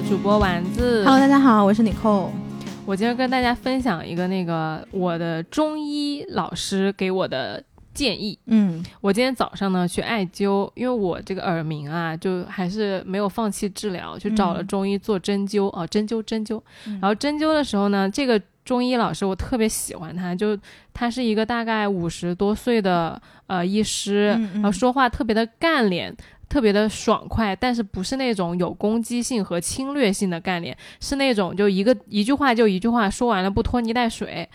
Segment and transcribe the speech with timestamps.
[0.00, 1.04] 是主播丸子。
[1.04, 2.30] Hello，大家好，我是 Nicole。
[2.86, 7.62] 我今天跟大家分享一个那个我的中医老师给我的
[7.92, 8.38] 建议。
[8.46, 16.60] 嗯我今天早上呢去艾灸，因为我这个耳鸣啊，就还是没有放弃治疗，去找了嗯中医做针灸啊、针灸针灸。
[16.86, 20.56] 嗯然后针灸的时候呢，这个中医老师我特别喜欢他，就
[20.94, 26.16] 他是一个大概五十多岁的呃医师，嗯嗯然后说话特别的干练。
[26.50, 34.48] 特别的爽快，但是不是那种有攻击性和侵略性的干练，是那种就一个一句话就一句话说完了不拖泥带水，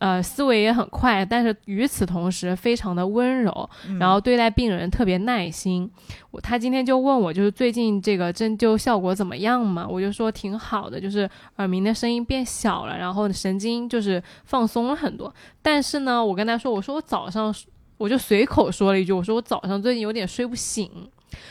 [0.00, 5.88] 呃，思维也很快，但是与此同时非常的温柔，嗯然后对待病人特别耐心。
[6.32, 9.86] 我他今天就问我，就是最近这个针灸效果怎么样嘛？
[9.88, 15.32] 我就说挺好的，就是耳鸣的声音变小了，然后神经就是放松了很多。
[15.62, 17.54] 但是呢，我跟他说，我说我早上
[17.96, 20.90] 我就随口说了一句，我说我早上最近有点睡不醒。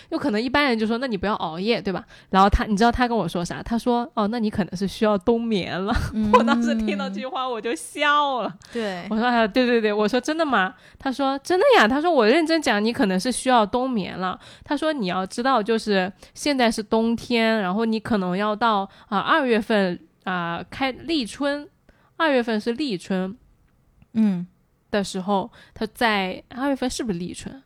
[0.10, 2.06] 有可能一般人就说，那你不要熬夜，对吧？
[2.30, 3.62] 然后他，你知道他跟我说啥？
[3.64, 5.94] 他说，哦，那你可能是需要冬眠了。
[6.34, 8.54] 我当时听到这句话我就笑了。
[8.72, 10.74] 对我，说啊，对对对，我说真的吗？
[10.98, 11.88] 他说真的呀。
[11.88, 14.40] 他说我认真讲，你可能是需要冬眠了。
[14.64, 21.68] 他说你要知道，就是现在是冬天，然后你可能要到啊二、月份啊、开立春，
[22.18, 23.38] 二月份是立春
[24.14, 24.48] 嗯，
[24.92, 27.62] 的时候，他在二月份是不是立春？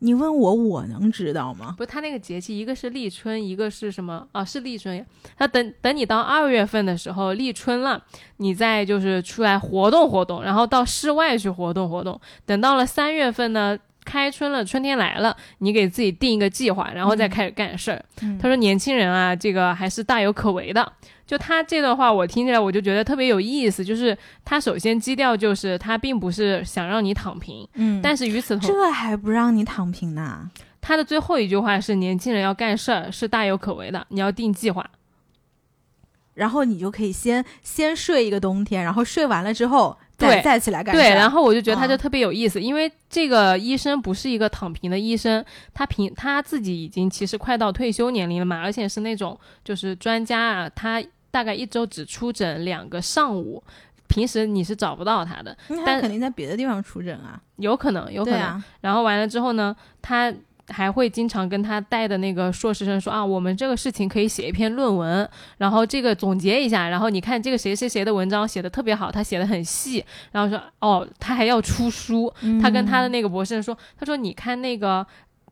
[0.00, 1.74] 你问我，我能知道吗？
[1.76, 4.44] 不是他那个节气，一个是立春，一个是什么啊？
[4.44, 5.04] 是立春呀。
[5.36, 8.02] 他等等你到二月份的时候，立春了，
[8.36, 12.20] 你再就是出来活动活动，然后到室外去活动活动。
[12.46, 13.76] 等到了三月份呢，
[14.08, 18.02] 开春了，春天来了，你给自己定一个计划，然后再开始干事儿。
[18.22, 20.90] 嗯他说年轻人啊，这个还是大有可为的。
[21.26, 23.84] 就他这段话，我听起来我就觉得特别有意思。
[23.84, 30.50] 就是他首先基调就是他并不是想让你躺平，嗯，但是与此同这还不让你躺平呢？
[30.80, 34.88] 他的最后一句话是：年轻人要干事儿是大有可为的，你要定计划。
[36.32, 45.42] 然后你就可以先先睡一个冬天，然后睡完了之后对再再起来干对，然后我就觉得他就啊特别有意思，因为这个医生不是一个躺平的医生，
[45.72, 53.62] 他平他自己已经其实快到退休年龄了嘛，而且是那种就是专家啊，他大概一周只出诊两个上午，
[54.08, 57.40] 平时你是找不到他的，但他肯定在别的地方出诊啊。
[57.56, 58.40] 有可能，有可能。
[58.40, 60.32] 啊，然后完了之后呢，他
[60.68, 75.06] 还会经常跟他带的那个硕士生说啊，我们这个事情可以写一篇论文，然后这个总结一下，然后你看这个谁谁谁的文章写的特别好，他写的很细，然后说哦，他还要出书，他跟他的那个博士生说，他说你看那个。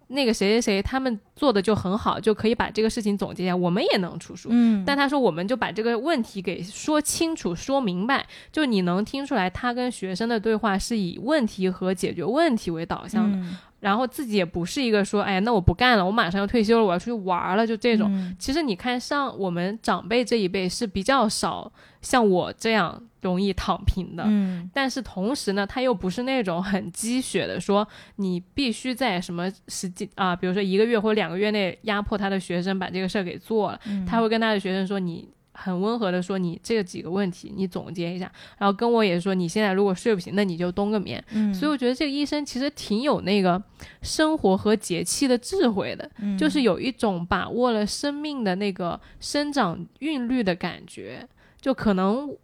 [0.09, 4.51] 那个谁谁谁，他们做的就很好，就可以把这个事情总结一下，我们也能出书。
[4.53, 18.11] 嗯，但他说，我们就把这个问题给说清楚、说明白，就你能听出来，他跟学生的对话是以问题和解决问题为导向的，嗯然后自己也不是一个说，哎，那我不干了，我马上要退休了，我要出去玩了，就这种。
[18.11, 21.71] 嗯其实你看，像我们长辈这一辈是比较少
[22.01, 24.25] 像我这样容易躺平的。
[24.27, 33.81] 嗯但是同时呢，他又不是那种很鸡血的，说你必须在什么时间啊，比如说一个月或两个月内压迫他的学生把这个事儿给做了。
[33.87, 35.29] 嗯他会跟他的学生说你。
[35.57, 41.23] 很温和的说，你这几个问题你总结一下，然后跟我也说，你现在如果睡不醒，那你就冬个眠。
[41.33, 43.61] 嗯，所以我觉得这个医生其实挺有那个
[44.03, 51.27] 生活和节气的智慧的，嗯就是有一种把握了生命的那个生长韵律的感觉，
[51.61, 52.37] 就可能。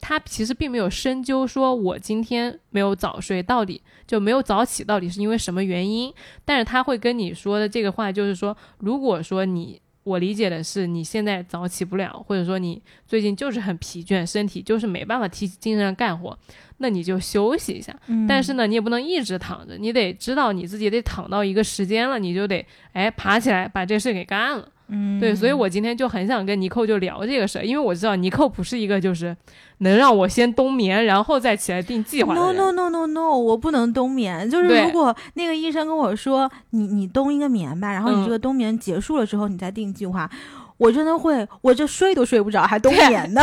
[0.00, 6.14] 他其实并没有深究，说我今天没有早睡，到底就没有早起，到底是因为什么原因？
[6.44, 16.36] 但是他会跟你说的这个话，就是说，如果说你，我理解的是你现在早起不了，或者说你最近就是很疲倦，身体就是没办法提起精神干活，
[16.78, 17.94] 那你就休息一下。
[18.06, 24.66] 嗯但是呢，你也不能一直躺着，你得知道你自己得躺到一个时间了，你就得哎爬起来把这事给干了。
[24.88, 29.36] 嗯对，所以我今天就很想跟尼寇就聊这个事儿，因为我知道尼寇不是一个就是
[29.78, 32.52] 能让我先冬眠，然后再起来定计划的 No。
[32.52, 34.48] no no no no，我不能冬眠。
[34.48, 40.30] 就是如果那个医生跟我说你你冬一个眠吧，然后你嗯这个冬眠结束了之后你再定计划，
[40.78, 43.42] 我真的会，我这睡都睡不着，还冬眠呢。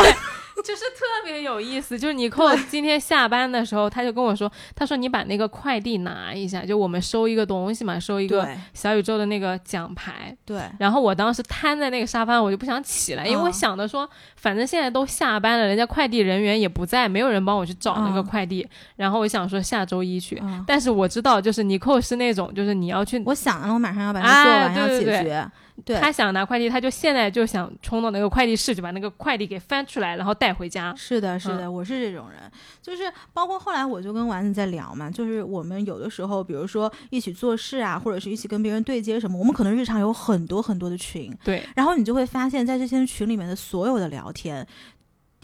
[0.64, 10.36] 就是特别有意思，就是尼寇今天下班的时候，他就跟我说，他说你把那个快递拿一下，就我们收一个东西嘛，收一个小宇宙的那个奖牌。
[10.46, 18.68] 对，然后我当时瘫在那个沙发上，我就不想起来，因为我嗯想着说，反正现在都下班了，人家快递人员也不在，没有人帮我去找那个嗯快递。
[18.96, 25.52] 然后我想说下周一去，嗯但是我知道，就是尼寇是那种，就是你要去我想了，我马上要把它啊做完，要对对对解决。
[25.84, 26.00] 对。
[26.00, 30.94] 他想拿快递，他就现在就想冲到那个快递室，去把那个快递给翻出来，然后带回家。
[30.96, 31.58] 是的，是嗯。
[31.58, 32.40] 的，我是这种人，
[32.82, 44.66] 就是包括后来我就跟丸子在聊嘛，就是我们有的时候，比如说一起做事啊，或者是一起跟别人对接什么，我们可能日常有很多很多的群，对，然后你就会发现，在这些群里面的所有的聊天，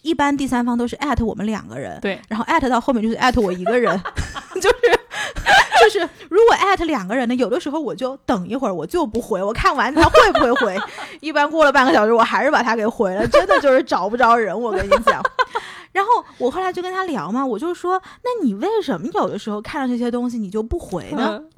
[0.02, 3.96] 一般第三方都是艾特我们两个人，对，然后艾特到后面就是艾特我一个人，
[4.56, 5.00] 就是
[5.82, 6.00] 就是
[6.30, 10.78] 如果艾特两个人呢，有的时候我就等一会儿，我就不回，我看完他会不会回。
[11.20, 15.22] 一般过了半个小时，我还是把他给回了，真的就是找不着人，我跟你讲。
[15.92, 21.42] 然后我后来就跟他聊嘛，我就说，那你为什么有的时候看到这些东西你就不回呢？
[21.42, 21.50] 嗯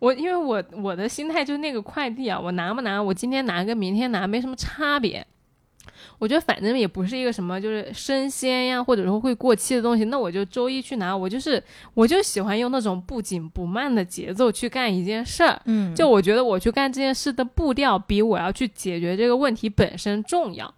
[0.00, 5.26] 我因为我我的心态就是那个快递啊，我拿不拿，我今天拿跟明天拿没什么差别。
[6.18, 11.16] 我觉得反正也不是一个什么就是生鲜呀，或者说会过期的东西，那我就周一去拿。
[11.16, 11.62] 我就是
[11.94, 15.60] 我就喜欢用那种不紧不慢的节奏去干一件事儿。
[15.66, 20.72] 嗯就我觉得我去干这件事的步调比我要去解决这个问题本身重要。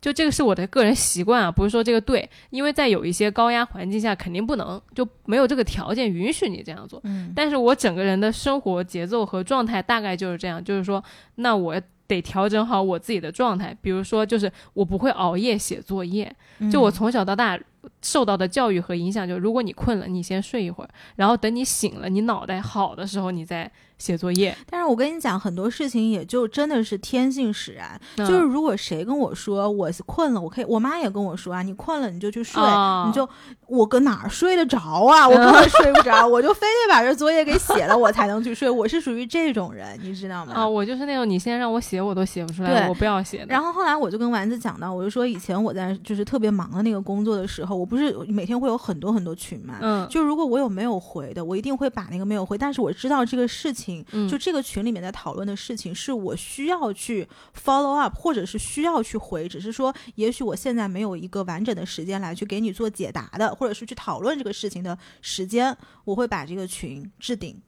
[0.00, 7.00] 就这个是我的个人习惯啊，不是说这个对，因为在有一些高压环境下，肯定不能就没有这个条件允许你这样做。
[7.04, 11.02] 嗯但是我整个人的生活节奏和状态大概就是这样，就是说，
[11.36, 11.80] 那我
[12.12, 13.76] 得调整好我自己的状态。
[13.80, 16.34] 比如说，就是我不会熬夜写作业，
[16.70, 17.58] 就我从小到大
[18.00, 23.70] 受到的教育和影响，就如果你困了，你先睡一会儿，然后等你醒了，你脑袋好的时候，你再
[24.02, 24.56] 写作业。
[24.68, 28.00] 但是我跟你讲，很多事情也就真的是天性使然。
[28.16, 33.28] 嗯就是如果谁跟我说我困了，我可以，我妈也跟我说啊，你困了你就去睡，哦你就
[33.66, 35.28] 我搁哪儿睡得着啊？
[35.28, 38.68] 我根本睡不着，我就非得把这作业给写了，我才能去睡。
[38.68, 40.52] 我是属于这种人，你知道吗？
[40.54, 43.46] 啊，我就是那种你现在让我写我都写不出来，对我不要写的。
[43.46, 54.28] 然后后来我就跟丸子讲到，我就说以前我在就是特别忙的那个工作的时候，我不是每天会有很多很多群嘛，嗯，就如果我有没有回的，我一定会把那个没有回，但是我知道这个事情，嗯。
[54.28, 57.26] 就这个群里面在讨论的事情，是我需要去
[57.64, 67.60] follow up，或者是需要去回，只是说也许我现在没有一个完整的时间来去给你做解答的，或者是去讨论这个事情的时间，我会把这个群置顶，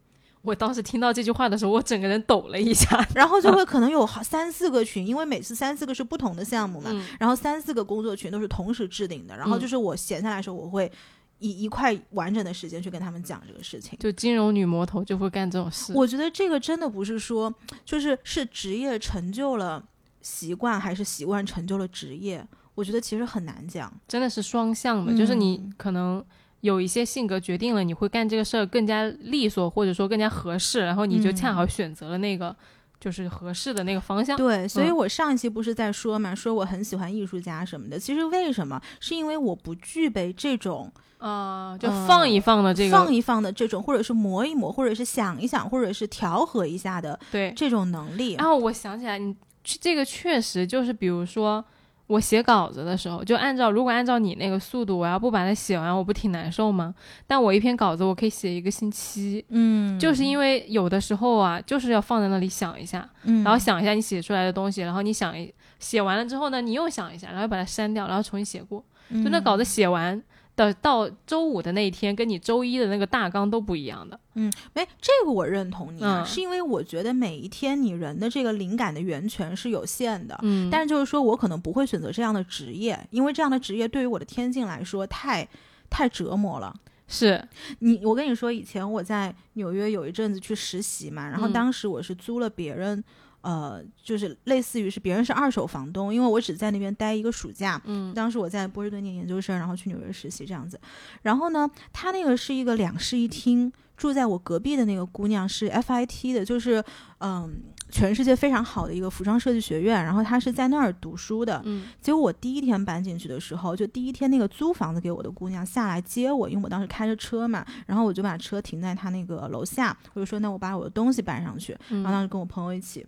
[0.42, 3.02] 我当时听到这句话的时候，我整个人抖了一下。
[3.14, 7.02] 然后就会可能有好三四个群，因为每次三四个是不同的项目嘛，嗯。
[7.18, 9.60] 然后三四个工作群都是同时置顶的，然后嗯。
[9.60, 10.90] 就是我闲下来的时候，我会
[11.38, 13.98] 以一块完整的时间去跟他们讲这个事情。
[13.98, 15.92] 就金融女魔头就会干这种事。
[15.94, 17.52] 我觉得这个真的不是说，
[17.84, 19.84] 就是是职业成就了
[20.22, 22.46] 习惯，还是习惯成就了职业？
[22.74, 23.92] 我觉得其实很难讲。
[24.08, 26.24] 真的是双向的，就是你嗯可能
[26.60, 32.56] 有一些性格决定了你会干这个事儿更加利索，或者说更加合适，然后你就恰嗯好选择了那个
[32.98, 34.36] 就是合适的那个方向。
[34.36, 37.98] 对，所以嗯我上一期不是在说嘛，说我很喜欢艺术家什么的。
[37.98, 38.80] 其实为什么？
[38.98, 40.90] 是因为我不具备这种
[41.26, 47.50] 啊、就嗯放一放的这个，放一放的这种，或者是磨一磨，或者是想一想，或者是调和一下的对。
[47.56, 48.34] 这种能力。
[48.34, 51.64] 然后我想起来，你这个确实就是，比如说
[52.08, 56.94] 我写稿子的时候，就按照如果按照你那个速度，我要不把它写完，我不挺难受吗？
[57.26, 68.84] 但我一篇稿子我可以写一个星期，嗯，就是因为有的时候啊，就是要放在那里想一下，嗯，然后想一下你写出来的东西，然后你想一写完了之后呢，你又想一下，然后把它删掉，然后重新写过。
[69.10, 70.20] 就那稿子写完
[70.56, 74.18] 的到周五的那一天，跟你周一的那个大纲都不一样的。
[74.34, 80.38] 嗯，没这个我认同你啊，嗯是因为我觉得每一天你人的这个灵感的源泉是有限的。
[80.42, 85.48] 嗯，但是就是说我可能不会选择这样的职业，因为这样的职业对于我的天性来说太
[85.90, 86.74] 太折磨了。
[87.06, 87.46] 是
[87.80, 93.04] 你，我跟你说，以前我在纽约有一阵子去实习嘛，然后嗯当时我是租了别人，
[93.44, 97.78] 呃，就是类似于是别人是二手房东，因为我只在那边待一个暑假。
[97.84, 100.80] 嗯当时我在波士顿念研究生，然后去纽约实习这样子。
[101.20, 106.82] 然后呢，他那个是一个两室一厅，住在我隔壁的那个姑娘是 FIT 的，就是
[107.18, 107.54] 嗯，
[107.90, 111.60] 全世界非常好的一个服装设计学院，然后她是在那儿读书的。
[111.66, 123.06] 嗯结果我第一天搬进去的时候，就第一天那个租房子给我的姑娘下来接我，因为我当时开着车嘛，然后我就把车停在她那个楼下，我就说那我把我的东西搬上去，然后当嗯时跟我朋友一起，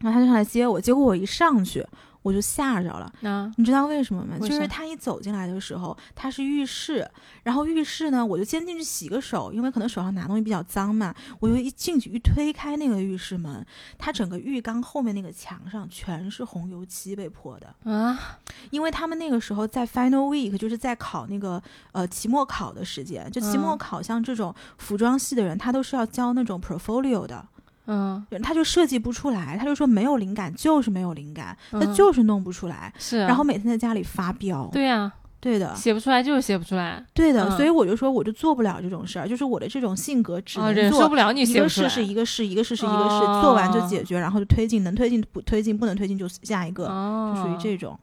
[0.00, 1.84] 然后他就上来接我，结果我一上去
[2.22, 3.10] 我就吓着了。
[3.22, 4.36] 啊你知道为什么吗？
[4.38, 7.08] 就是他一走进来的时候，他是浴室，
[7.44, 11.14] 然后浴室呢，我就先进去洗个手，因为可能手上拿东西比较脏嘛。
[11.40, 13.64] 我就一进去一推开那个浴室门，
[13.96, 18.38] 他整个浴缸后面那个墙上全是红油漆被泼的，啊
[18.70, 21.62] 因为他们那个时候在 final week，就是在考那个
[21.92, 27.46] 呃期末考的时间，就期末嗯考，像这种服装系的人，他都是要交那种 portfolio 的。
[27.88, 28.24] 嗯。
[28.42, 31.94] 他就设计不出来，他就说没有灵感，就是没有灵感，他嗯。
[31.94, 34.68] 就是弄不出来，是啊，然后每天在家里发飙。
[34.72, 37.56] 对呀、对的，写不出来就是写不出来，对的，嗯。
[37.56, 43.40] 所以我就说我就做不了这种事儿，就是我的这种性格只啊，能做不了你一个写不出来，试试一个试一个试是一个试，哦。
[43.42, 47.98] 做完就解决，然后就推进，能推进不推进，不能推进就下一个，哦，就属于这种。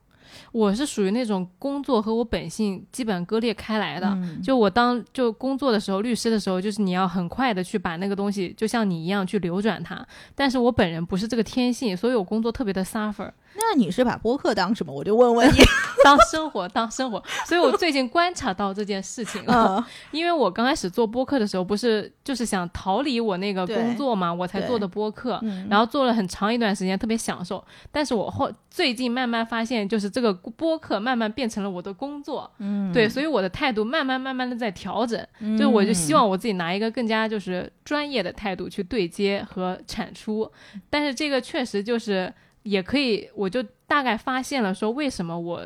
[0.56, 4.08] 我是属于那种工作和我本性基本割裂开来的。
[4.08, 10.08] 嗯就我当就工作的时候，律师的时候，就是你要很快的去把那个东西，就像你一样去流转它。
[10.34, 14.94] 但是我本人不是这个天性，所以我工作特别的 suffer，那你是把播客当什么？
[14.94, 15.58] 我就问问你。
[16.04, 17.22] 当生活当生活。
[17.46, 25.40] 所以我最近观察到这件事情了，嗯 因为我刚开始做播客的时候，不是就是想逃离我那个工作嘛，我才做的播客。
[25.42, 27.64] 嗯然后做了很长一段时间，特别享受。
[27.92, 35.26] 但是我后最近慢慢发现，就是这个播客慢慢变成了我的工作，嗯对，所以我的态度慢慢慢慢的在调整。
[35.58, 40.52] 就我就希望我自己拿一个更加就是专业的态度去对接和产出，
[40.90, 42.32] 但是这个确实就是
[42.66, 45.62] 也可以，我就大概发现了说为什么我。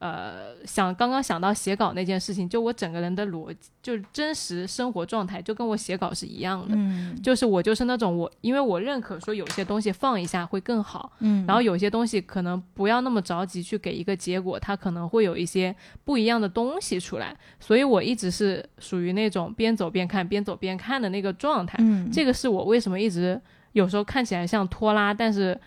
[0.00, 6.68] 呃，想刚刚想到写稿那件事情，就我整个人的逻辑，就是真实生活状态，就跟我写稿是一样的。
[6.70, 21.76] 嗯就是我就是那种我，因为我认可说有些东西放一下会更好，嗯然后有些东西可能不要那么着急去给一个结果，它可能会有一些不一样的东西出来，所以我一直是属于那种边走边看、边走边看的那个状态。
[21.80, 23.40] 嗯这个是我为什么一直
[23.72, 25.60] 有时候看起来像拖拉，但是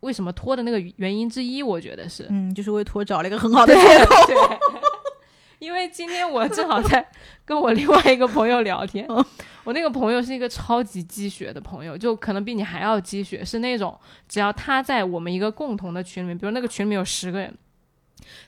[0.00, 2.26] 为什么拖的那个原因之一，我觉得是。
[2.30, 4.14] 嗯，就是为拖找了一个很好的借口。
[4.26, 4.36] 对，
[5.58, 7.06] 因为今天我正好在
[7.44, 9.24] 跟我另外一个朋友聊天，嗯
[9.64, 17.54] 我那个朋友是一个超级积雪的朋友，就可能比你还要积雪，是那种只要他在我们一个共同的群里面，比如那个群里面有十个人。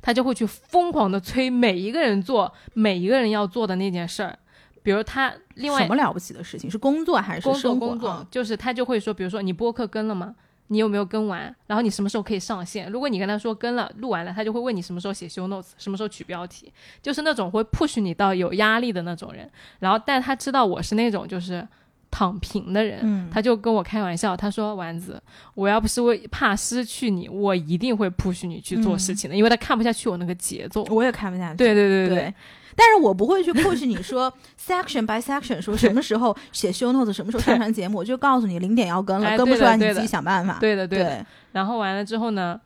[0.00, 4.38] 他就会去疯狂的催每一个人做每一个人要做的那件事儿，
[4.82, 6.70] 比如他另外什么了不起的事情？
[6.70, 10.34] 是工作还是工作生活工作啊，就是他就会说，比如说你播客跟了吗？
[10.72, 11.54] 你有没有跟完？
[11.66, 12.90] 然后你什么时候可以上线？
[12.90, 19.48] 如果你跟他说跟了，录完了，他就会问你什么时候写 show notes，什么时候取标题，就是那种会 push 你到有压力的那种人。
[19.78, 21.66] 然后，但他知道我是那种就是
[22.10, 25.22] 躺平的人，嗯他就跟我开玩笑，他说：“丸子，
[25.54, 30.84] 我要不是为怕失去你，我一定会 push 你去做事情的，因为他看不下去我那个节奏。
[30.90, 31.56] 我也看不下去。
[31.56, 32.34] 对对对对对，
[32.76, 40.58] 但是我不会去 push 你说 section by section 说什么时候写 show notes，什么时候上传节目，我就告诉你零点要跟了，哎更不出来你对的自己想办法。
[40.60, 41.04] 对的对的。
[41.04, 42.60] 对，然后完了之后呢，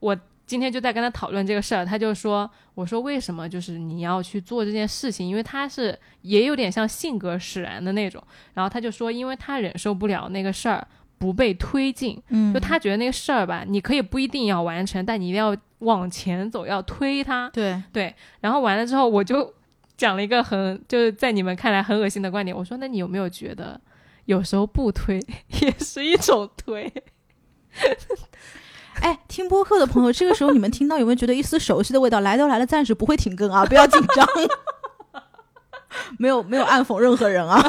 [0.00, 5.28] 我今天就在跟他讨论这个事儿，他就说，我说为什么就是你要去做这件事情？
[5.28, 8.22] 因为他是也有点像性格使然的那种，
[8.54, 10.86] 然后他就说，因为他忍受不了那个事儿
[11.18, 17.50] 不被推进，嗯就他觉得那个事儿吧，你可以不一定要完成，但你一定要往前走，要推它。
[17.50, 19.52] 对，对，然后完了之后，我就
[19.96, 23.80] 讲了一个很就是在你们看来很恶心的观点，我说，那你有没有觉得
[24.26, 25.20] 有时候不推
[25.60, 26.92] 也是一种推？
[29.00, 32.20] 哎，听播客的朋友，这个时候你们听到有没有觉得一丝熟悉的味道？
[32.20, 34.26] 来都来了，暂时不会停更啊，不要紧张。
[36.18, 37.60] 没有没有暗讽任何人啊，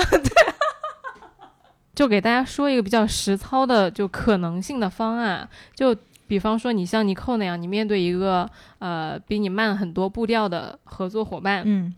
[2.00, 5.94] 就给大家说一个比较实操的就可能性的方案，就
[6.29, 11.94] 比方说你像尼寇那样，你面对一个呃比你慢很多步调的合作伙伴，嗯。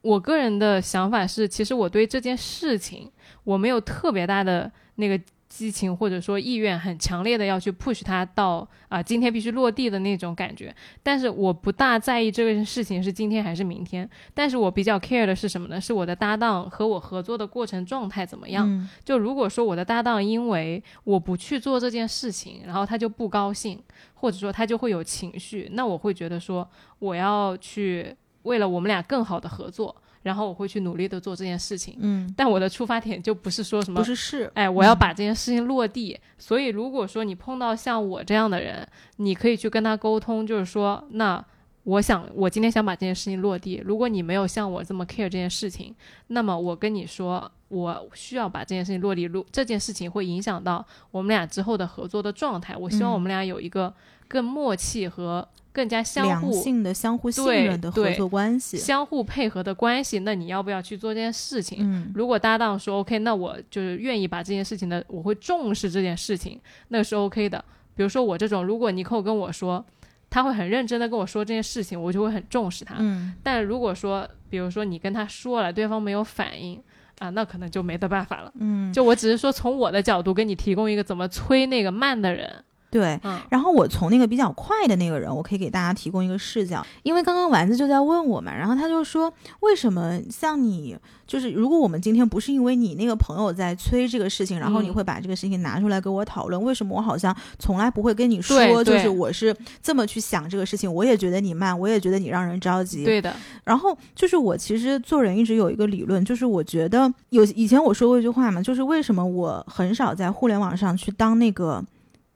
[0.00, 3.08] 我个人的想法是，其实我对这件事情
[3.44, 5.16] 我没有特别大的那个
[5.54, 15.80] 激情或者说意愿很强烈的要去 push 它到啊、今天必须落地的那种感觉，但是我不大在意这个事情是今天还是明天，但是我比较 care 的是什么呢？
[15.80, 18.66] 是我的搭档和我合作的过程状态怎么样。
[18.68, 23.78] 嗯就如果说我的搭档因为我不去做这件事情，然后他就不高兴，
[24.14, 26.68] 或者说他就会有情绪，那我会觉得说
[26.98, 31.96] 我要去为了我们俩更好的合作，然后我会去努力的做这件事情。
[32.00, 36.18] 嗯，但我的出发点就不是说什么不是是，哎，我要把这件事情落地。
[36.38, 38.86] 所以，如果说你碰到像我这样的人，
[39.16, 41.44] 你可以去跟他沟通，就是说，那
[41.84, 43.82] 我想，我今天想把这件事情落地。
[43.84, 45.94] 如果你没有像我这么 care 这件事情，
[46.28, 49.22] 那么我跟你说，我需要把这件事情落地。
[49.22, 53.92] 如这件事情会影响到我们俩之后的合作的状态，我希望嗯我们俩有一个
[54.28, 58.76] 更默契和更加相互性的、相互信对任的合对作关系。
[58.76, 60.18] 相互配合的关系。
[60.20, 61.78] 那你要不要去做这件事情？
[61.80, 67.64] 嗯如果搭档说 OK，那我就是愿意把这件事情的，我会重视这件事情，那个是 OK 的。
[67.94, 69.84] 比如说我这种，如果尼寇跟我说，
[70.30, 72.96] 他会很认真的跟我说这件事情，我就会很重视他。
[72.98, 76.82] 嗯但如果说，比如说你跟他说了，对方没有反应
[77.18, 78.52] 啊，那可能就没得办法了。
[78.58, 83.40] 嗯，就我只是说从我的角度给你提供一个怎么催那个慢的人，对，嗯。
[83.50, 90.96] 然后我从那个比较快的那个人，我可以给大家提供一个视角，因为刚刚丸子就在问我嘛，然后他就说，为什么像你，
[91.26, 94.92] 就是如果我们今天不是因为你那个朋友在催这个事情，然后你嗯。
[94.92, 103.34] 会把这个事情拿出来跟我讨论，为什么我好像从来不会跟你说，就是我是这么去想这个事情，我也觉得你慢，我也觉得你让人着急，对的，
[103.64, 111.82] 然后就是我其实做人一直有一个理论，就是我觉得有以前我说过一句话嘛，就是为什么我很少在互联网上去当那个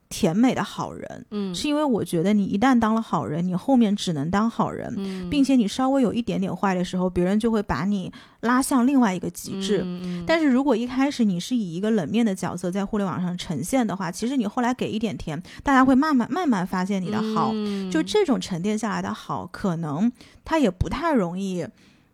[0.08, 1.54] 甜美的好人，嗯。
[1.54, 9.84] 是因为我觉得你一旦当了好人，你后面只能当好人，嗯，并且你稍微有一点点坏的时候，别人就会把你拉向另外一个极致。
[10.26, 17.50] 但是如果一开始你是以一个冷面的角色在互联网上呈现的话，其实你后来给一点甜，大家会慢慢慢慢发现你的好。
[17.54, 17.90] 嗯。
[17.90, 20.10] 就这种沉淀下来的好，可能
[20.44, 21.66] 他也不太容易，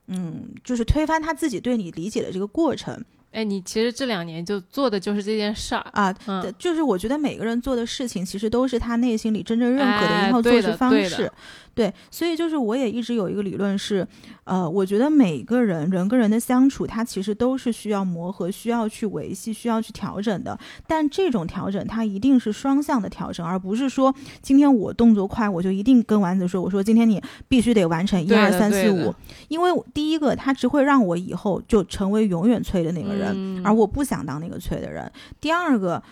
[0.07, 6.15] 嗯，就是推翻他自己对你理解的这个过程哎，你其实这两年就做的就是这件事儿，啊。
[6.27, 11.31] 嗯就是我觉得每个人做的事情，其实都是他内心里真正认可的哎一套做对事方式。
[11.75, 14.07] 对，所以就是我也一直有一个理论是，
[14.45, 20.59] 呃，我觉得每个人人跟人的相处，它其实都是需要磨合、需要去维系、需要去调整的。
[20.87, 29.15] 但这种调整，它一定是双向的调整，而不是说今天我动作快，我就一定跟丸子说，我说今天你必须得完成一二三四五，
[29.49, 35.11] 因为第一个，它只会让我以后就成为永远催的那个人，嗯而我不想当那个催的人。
[35.41, 36.03] 第二个，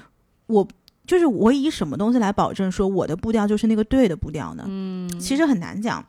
[0.46, 0.66] 我
[1.06, 4.64] 就是我以什么东西来保证说我的步调就是那个对的步调呢？
[4.66, 6.04] 嗯，其实很难讲。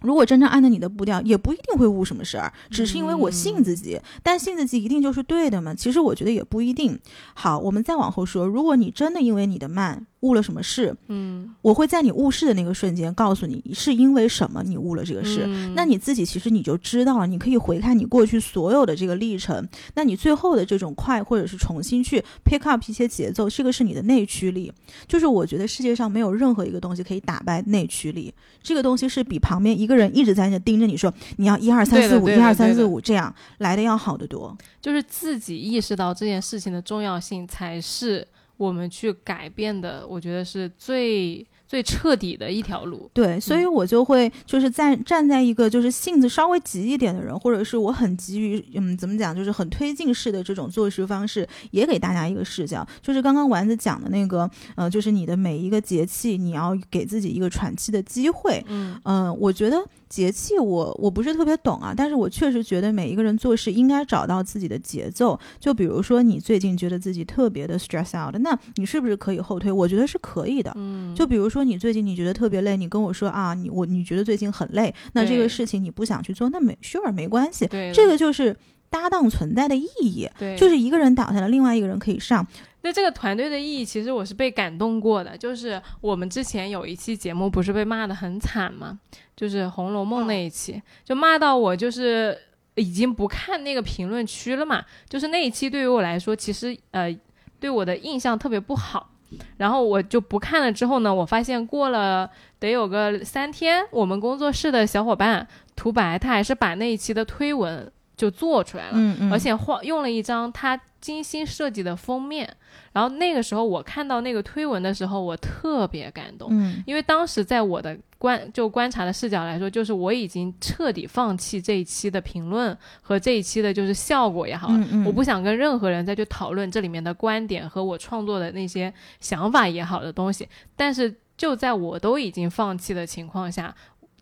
[0.00, 3.98] 如果真正按照你的步调，也不一定会误什么事儿，只是因为我信嗯自己。
[4.22, 5.72] 但信自己一定就是对的吗？
[5.74, 7.00] 其实我觉得也不一定。
[7.34, 15.44] 好，我们再往后说，如果你真的因为你的慢误了什么事，嗯我会在你误事的那个瞬间告诉你是因为什么你误了这个事。
[15.46, 24.72] 嗯那你自己其实你就知道了，你可以回看你过去所有的这个历程，那你最后的这种快或者是重新去 pick up 一些节奏，这个是你的内驱力。
[25.06, 34.56] 就是我觉得世界上没有任何一个东西可以打败内驱力，这个东西是比旁边一个人一直在那盯着你说你要一二三四五一二三四五这样来的要好得多。
[34.80, 38.26] 就是自己意识到这件事情的重要性，才是
[38.56, 43.10] 我们去改变的，我觉得是最最彻底的一条路。
[43.12, 58.62] 对，所以我就会就是在站在一个就是性子稍微急一点的人，或者是我很急于嗯怎么讲，就是很推进式的这种做事方式，也给大家一个视角，就是刚刚丸子讲的那个，呃，就是你的每一个节气，你要给自己一个喘气的机会。
[58.68, 65.36] 嗯嗯、我觉得节气我我不是特别懂啊，但是我确实觉得每一个人做事应该找到自己的节奏。
[65.58, 69.72] 就比如说你最近觉得自己特别的 stress out，那你是不是可以后退？
[69.72, 70.72] 我觉得是可以的。
[70.76, 78.56] 嗯，就比如说你最近你觉得特别累，你跟我说啊，你我你觉得最近很累，那这个事情你不想去做，那没 sure 没关系，对这个就是
[78.88, 82.46] 搭档存在的意义，对，就是一个人倒下了，另外一个人可以上。
[82.84, 85.36] 那这个团队的意义，其实我是被感动过的。
[85.36, 89.00] 就是我们之前有一期节目，不是被骂的很惨吗？
[89.34, 92.38] 就是《红楼梦》那一期，就骂到我就是
[92.74, 94.84] 已经不看那个评论区了嘛。
[95.08, 97.10] 就是那一期对于我来说，其实呃
[97.58, 99.10] 对我的印象特别不好。
[99.56, 100.70] 然后我就不看了。
[100.70, 108.92] 之后呢，我发现过了得有个三天，我们工作室的小伙伴涂白他还是把那一期的推文就做出来了。
[108.94, 112.48] 嗯嗯，而且画用了一张他精心设计的封面。
[112.94, 124.74] 然后那个时候我看到那个推文的时候，我特别感动，嗯因为当时在我的观就观察的视角来说，就是我已经彻底放弃这一期的评论和这一期的就是效果也好了。
[124.78, 128.90] 嗯嗯，我不想跟任何人再去讨论这里面的观点和我创作的那些
[129.20, 133.74] 想法也好的东西，但是就在我都已经放弃的情况下，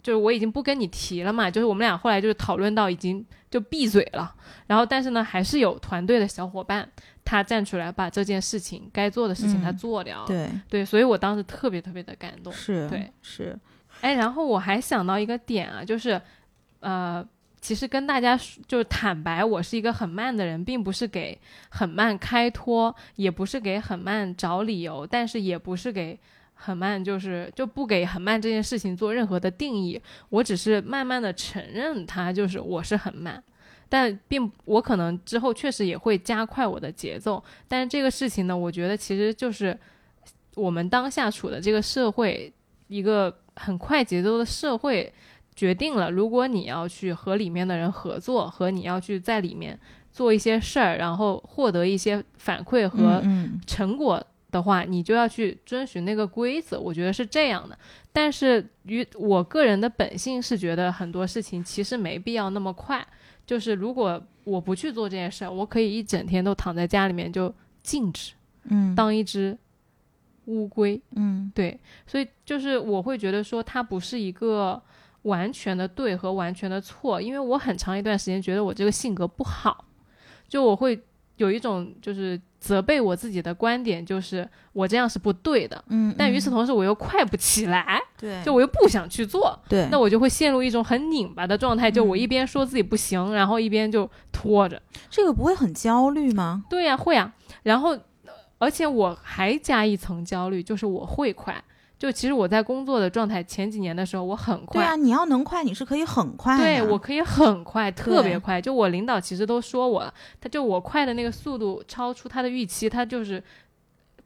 [0.03, 4.35] 就是我已经不跟你提了嘛，就是我们俩后来就是讨论到已经就闭嘴了，
[4.67, 6.89] 然后但是呢，还是有团队的小伙伴
[7.25, 12.53] 他站出来把这件事情该做的事情他嗯做掉了，对对，所以我当时特别特别的感动。
[12.53, 13.57] 是，对是，
[14.01, 16.21] 哎，然后我还想到一个点啊，就是，
[16.81, 17.25] 呃，
[17.61, 21.39] 其实跟大家说就是坦白，我是一个很慢的人，并不是给
[21.69, 26.19] 很慢开脱，也不是给很慢找理由，但是也不是给
[26.65, 33.43] 很慢就是就不给很慢这件事情做任何的定义，我只是慢慢的承认它就是我是很慢。
[33.89, 39.79] 但并我可能之后确实也会加快我的节奏，但是这个事情呢，我觉得其实就是
[40.55, 42.51] 我们当下处的这个社会
[42.89, 45.13] 一个很快节奏的社会
[45.55, 49.79] 决定了，如果你要去和里面的人合作，和你要去在里面
[50.11, 56.79] 做一些事儿，然后获得一些反馈和嗯成果的话，你就要去遵循那个规则。
[56.79, 57.77] 我觉得是这样的。
[58.13, 63.05] 但是与我个人的本性是觉得很多事情其实没必要那么快。
[63.45, 68.35] 就是如果我不去做这件事儿，我可以一整天都躺在家里面就静止，
[68.65, 69.59] 嗯，当一只
[70.45, 71.01] 乌龟。
[71.17, 74.81] 嗯对，所以就是我会觉得说，它不是一个
[75.23, 79.87] 完全的对和完全的错，因为我很长一段时间觉得我这个性格不好，
[80.49, 81.03] 就我会
[81.43, 85.85] 有一种就是责备我自己的观点，就是我这样是不对的。
[85.89, 94.81] 嗯，但与此同时，我又快不起来，对，就我又不想去做，对，那我就会陷入一种很拧巴的状态，就我一边说自己不行，然后一边就拖着。
[95.11, 96.65] 这个不会很焦虑吗？
[96.71, 97.35] 对呀、会啊。
[97.65, 98.01] 然后，呃
[98.59, 101.63] 而且我还加一层焦虑，就是我会快。
[102.03, 106.59] 就其实我在工作的状态前几年的时候，我很快，对啊，你要能快，你是可以很快。
[106.59, 108.61] 对我可以很快，特别快。
[108.61, 113.41] 就我领导其实都说我，他就我快的那个速度超出他的预期，他就是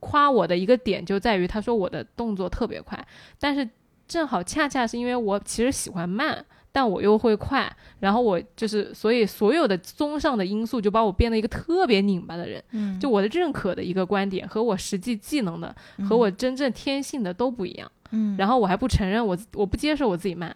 [0.00, 2.98] 夸我的一个点就在于他说我的动作特别快，
[3.38, 3.68] 但是
[4.08, 6.42] 正好恰恰是因为我其实喜欢慢，
[6.76, 12.62] 但我又会快，然后我就是所以所有的综上的因素就把我变得一个特别拧巴的人。
[12.72, 15.74] 嗯，就我的认可的一个观点和我实际技能的
[16.06, 17.90] 和我真正天性的都不一样。
[18.10, 20.54] 嗯，然后我还不承认我我不接受我自己慢，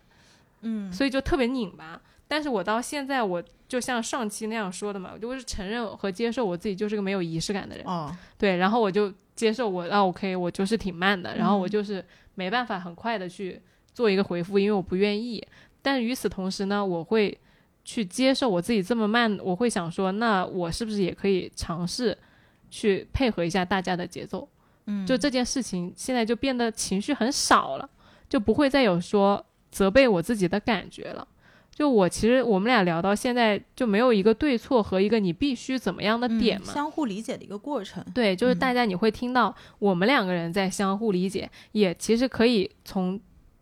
[0.61, 1.99] 嗯所以就特别拧巴。
[2.29, 7.87] 但是我到现在，我就像上期那样说的嘛，我就是承认和接受我自己就是个没有仪式感的人。
[7.87, 12.05] 哦，对，然后我就接受我啊，OK，我就是挺慢的，然后我嗯就是
[12.35, 13.59] 没办法很快的去
[13.95, 15.43] 做一个回复，因为我不愿意。
[15.83, 17.37] 但与此同时呢，我会
[17.85, 22.16] 去接受我自己这么慢，我会想说，那我是不是也可以尝试
[22.71, 24.49] 去配合一下大家的节奏？
[24.87, 27.88] 嗯，就这件事情现在就变得情绪很少了，
[28.29, 31.27] 就不会再有说责备我自己的感觉了。
[31.73, 36.66] 就我其实我们俩聊到现在就没有一个对错和一个你必须怎么样的嗯点嘛。
[36.71, 38.05] 相互理解的一个过程。
[38.14, 43.19] 对，就是嗯大家你会听到我们两个人在相互理解，也其实可以从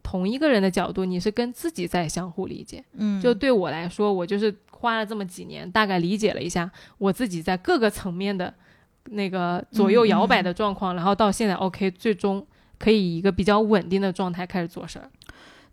[0.08, 2.82] 同一个人的角度，你是跟自己在相互理解。
[2.94, 8.54] 嗯，就对我来说，我就是花了这么几年，大概理解了一下我自己在各个层面的
[9.10, 12.46] 那个左右摇摆的状况，然后到现在 OK，最终
[12.78, 15.10] 可以以一个比较稳定的状态开始做事儿。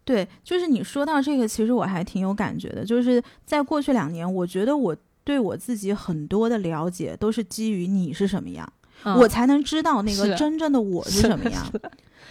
[0.03, 2.83] 对，就是你说到这个，其实我还挺有感觉的。
[2.83, 4.93] 就是在过去两年，我觉得我
[5.23, 8.69] 对我自己很多的了解都是基于你是什么样，
[9.03, 11.65] 嗯我才能知道那个真正的我是是什么样。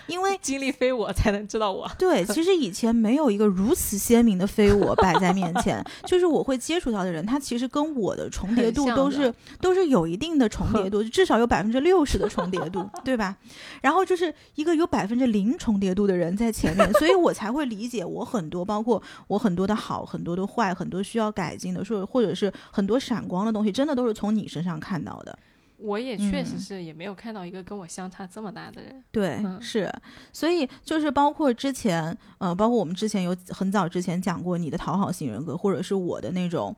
[0.07, 1.91] 因为经历非我才能知道我。
[1.99, 13.35] 对，其实以前没有一个如此鲜明的非我摆在面前， 就是我会接触到的人，他其实跟我的重叠度都是都是有一定的重叠度，至少有百分之六十的重叠度， 对吧？
[13.81, 25.39] 然后就是一个有百分之零重叠度的人在前面，所以我才会理解我很多，包括我很多的好，很多的坏，很多需要改进的，说或者是很多闪光的东西，真的都是从你身上看到的。
[25.77, 29.03] 我也确实嗯是也没有看到一个跟我相差这么大的人。
[29.11, 29.93] 对，嗯是，
[30.33, 36.75] 所以就是包括之前，呃，包括我们之前有很早之前讲过你的讨好型人格，或者是我的那种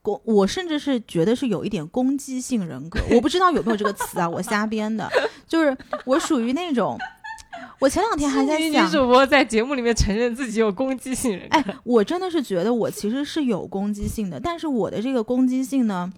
[0.00, 5.08] 攻，我甚至是觉得是有一点攻击性人格，我不知道有没有这个词啊，我瞎编的，
[5.46, 6.96] 就是我属于那种，
[7.80, 8.70] 我前两天还在想。
[8.70, 11.56] 女女主播在节目里面承认自己有攻击性人格。
[11.56, 16.12] 哎，我真的是觉得我其实是有攻击性的，但是我的这个攻击性呢，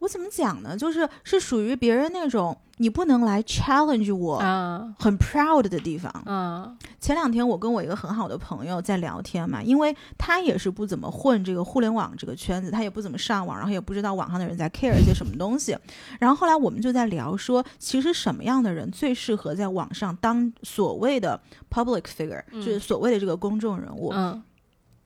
[0.00, 0.76] 我怎么讲呢？
[0.76, 6.10] 就是是属于别人那种你不能来 challenge 我，啊很 proud 的地方。
[6.24, 15.76] 啊前两天我跟我一个很好的朋友在聊天嘛，因为他也是不怎么混这个互联网这个圈子，他也不怎么上网，然后也不知道网上的人在 care 一些什么东西。
[16.20, 24.10] 然后后来我们就在聊说，其实什么样的人最适合在网上当所谓的 public figure，、嗯就是所谓的这个公众人物。
[24.14, 24.42] 嗯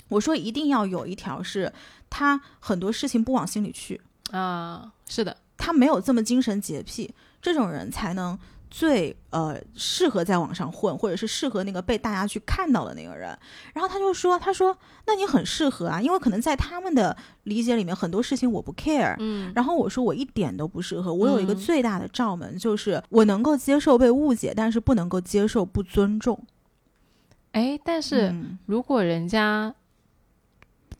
[0.09, 1.72] 我说一定要有一条是，
[2.11, 3.98] 他很多事情不往心里去，
[4.33, 8.38] 啊，是的，他没有这么精神洁癖，这种人才能
[8.71, 13.38] 最呃适合在网上混，或者是适合那个被大家去看到的那个人。
[13.75, 14.75] 然后他就说：“他说
[15.07, 19.53] 那你很适合啊，因为可能在他们的理解里面，很多事情我不 care。”嗯。
[19.55, 21.57] 然后我说我一点都不适合，我有一个嗯。
[21.57, 26.42] 最大的罩门，就是我能够接受被误解，但是不能够接受不尊重。
[27.53, 28.59] 哎，但是嗯。
[28.64, 29.75] 如果人家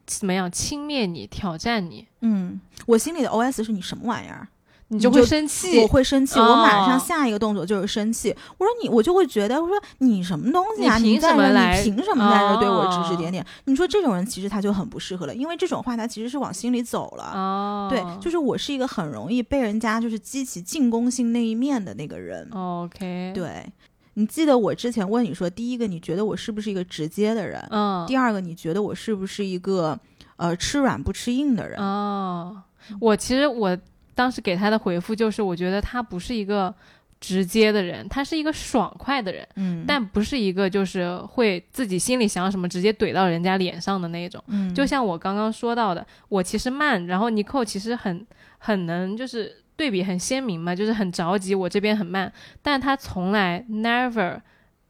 [0.07, 4.49] 怎么样轻蔑你、挑战你，嗯，我心里的 OS 是你什么玩意儿？
[4.89, 5.81] 你就会生气。
[5.81, 8.29] 我会生气，我马上哦下一个动作就是生气。
[8.59, 10.99] 我说你，我就会觉得，我说你什么东西啊？
[10.99, 13.47] 你凭什么来你凭什么在这对我指指哦点点？
[13.65, 17.33] 你说这种人其实他就很不适合了，因为这种话他其实是往心里走了。
[17.35, 22.47] 哦，对，就是我是一个很容易被人家就是激起进攻性那一面的那个人。
[22.53, 23.65] OK，，对，
[24.15, 27.67] 你记得我之前问你说，第一个你觉得我是不是一个直接的人？
[27.71, 29.99] 嗯，第二个你觉得我是不是一个
[30.37, 31.79] 呃吃软不吃硬的人？
[31.79, 32.63] 哦，
[33.01, 33.77] 我其实我
[34.15, 36.75] 当时给他的回复就是，我觉得他不是一个
[37.21, 44.43] 直接的人，他是一个爽快的人，嗯，但不是一个就是会自己心里想什么直接怼到人家脸上的那种。
[44.49, 48.27] 嗯，就像我刚刚说到的，我其实慢，然后尼寇其实很
[48.59, 52.33] 很能就是对比很鲜明嘛，就是很着急，我这边很慢，
[52.63, 54.41] 但他从来 never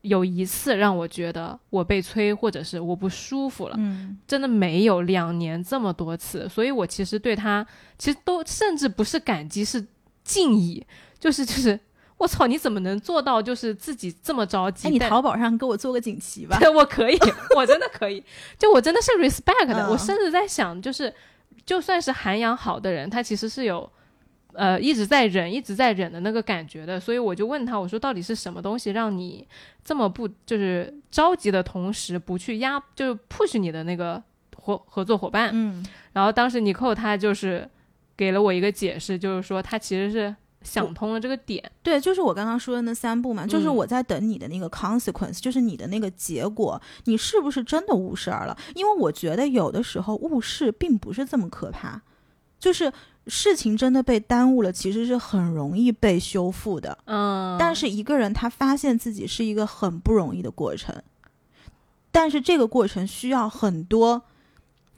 [0.03, 7.65] 有一次让我觉得我被催或者是我不舒服了，嗯真的没有两年这么多次，所以我其实对他
[7.97, 9.87] 其实都甚至不是感激，是
[10.25, 10.85] 敬意，
[11.19, 11.79] 就是 就是
[12.19, 14.89] 我操，你怎么能做到就是自己这么着急？
[14.89, 16.59] 哎，你淘宝上给我做个锦旗吧。
[16.59, 17.19] 对， 我可以，
[17.57, 18.23] 我真的可以。
[18.59, 21.13] 就我真的是 respect 的，嗯我甚至在想，就是
[21.65, 23.89] 就算是涵养好的人，他其实是有
[24.55, 26.99] 呃一直在忍、一直在忍的那个感觉的。
[26.99, 29.47] 所以我就问他，我说到底是什么东西让你
[29.85, 34.23] 这么不就是着急的同时不去压，就是 push 你的那个
[34.57, 35.51] 合合作伙伴？
[35.53, 37.69] 嗯，然后当时尼寇他就是
[38.17, 41.69] 给了我一个解释，就是说他其实是想通了这个点。
[41.83, 48.57] 对，就是我刚刚说的那三步嘛，就是嗯我在等你的那个 consequence，、就是你的那个结果，你是不是真的误事儿了？
[48.77, 52.01] 因为我觉得有的时候误事并不是这么可怕，
[52.61, 52.93] 就是
[53.27, 56.99] 事情真的被耽误了，其实是很容易被修复的。
[57.05, 60.95] 嗯，但是一个人他发现自己是一个很不容易的过程，
[62.11, 64.23] 但是这个过程需要很多，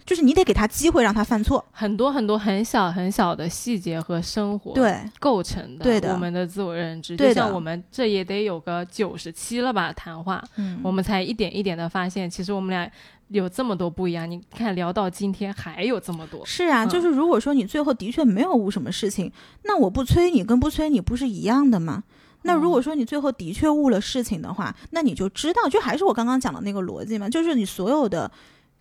[0.07, 1.65] 就是你得给他机会让他犯错。
[1.73, 7.17] 很多很多很小很小的细节和生活对，构成的，对的我们的自我认知。
[7.17, 12.91] 就像我们这也得有个九十期了吧，谈话，嗯我们才一点一点的发现，其实我们俩
[13.29, 14.31] 有这么多不一样。
[14.31, 16.45] 你看，聊到今天还有这么多。
[16.45, 22.05] 是啊，嗯就是如果说你最后的确没有误什么事情，那我不催你跟不催你不是一样的吗？
[22.43, 28.31] 那如果说你最后的确误了事情的话，那你就知道，就还是我刚刚讲的那个逻辑嘛，就是你所有的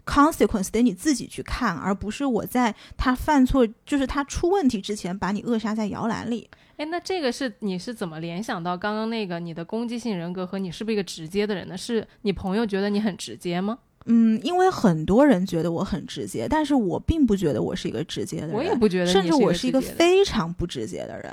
[0.05, 6.49] consequence 得你自己去看，而不是我在他犯错，就是他出问题之前把你扼杀在摇篮里。
[6.77, 11.77] 哎，那这个是你是怎么联想到刚刚那个你的攻击性人格和你是不是一个直接的人呢？
[11.77, 13.77] 是你朋友觉得你很直接吗？
[14.05, 21.31] 嗯，因为很多人觉得我很直接，但是我并不觉得我是一个直接的人，我也不觉得甚至我是一个非常不直接的人。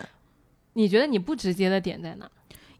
[0.75, 2.31] 你觉得你不直接的点在哪？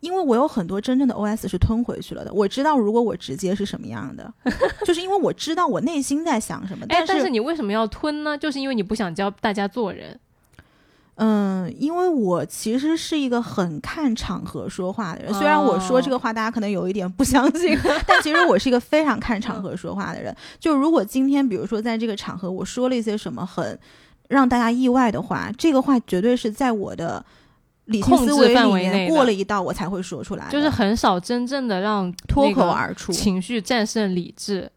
[0.01, 4.33] 因为我有很多真正的 OS 是吞回去了的，我知道如果我直接是什么样的，
[4.85, 6.87] 就是因为我知道我内心在想什么。
[6.89, 8.37] 但，是，但是你为什么要吞呢？
[8.37, 10.19] 就是因为你不想教大家做人。
[11.17, 20.35] 嗯，因为我其实是一个很看场合说话的人，虽然我说这个话大家可能有一点不相信， 但其实我是一个非常看场合说话的人。
[20.59, 23.79] 就如果今天比如说在这个场合我说了一些什么很
[24.29, 27.23] 让大家意外的话，这个话绝对是在我的。
[27.91, 33.13] 理性控制思维里范围内过了一道，我才会说出来，就是很少真正的让脱口而出。
[33.13, 34.71] 情绪战胜理智，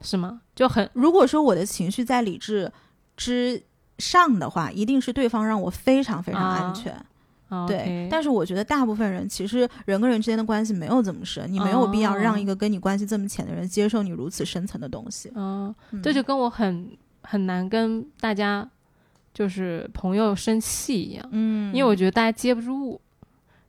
[0.00, 0.40] 是吗？
[0.54, 2.70] 就很如果说我的情绪在理智
[3.16, 3.62] 之
[3.98, 6.92] 上的话，一定是对方让我非常非常安啊全。
[6.92, 15.32] 啊对但是我觉得大部分人其实人跟人之间的关系没有这么深，你没有必要哦让一个跟你关系这么浅的人接受你如此深层的东西。
[15.34, 16.88] 嗯，嗯这就跟我很
[17.22, 18.66] 很难跟大家
[19.40, 23.00] 就是朋友生气一样，嗯，因为我觉得大家接不住。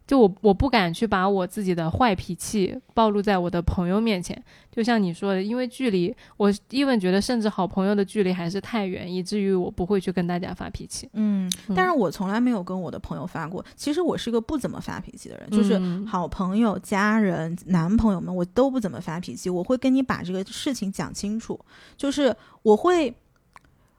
[0.06, 11.08] 就我我不敢去把我自己的坏脾气暴露在我的朋友面前，就像你说的，因为距离，我 even 觉得甚至好朋友的距离还是太远，以至于我不会去跟大家发脾气。
[11.14, 13.64] 嗯，嗯但是我从来没有跟我的朋友发过。
[13.78, 19.50] 其实我是个不怎么发脾气的人，就是嗯好朋友、家人、男朋友们，我都不怎么发脾气。
[19.50, 21.58] 我会跟你把这个事情讲清楚，
[21.96, 23.16] 就是我会，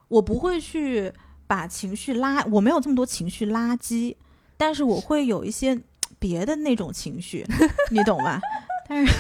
[0.09, 1.11] 我不会去
[1.53, 4.17] 把情绪拉，我没有这么多情绪垃圾，
[4.57, 5.79] 但是我会有一些
[6.19, 7.47] 别的那种情绪，
[7.93, 8.41] 你懂吧？
[8.89, 9.15] 但是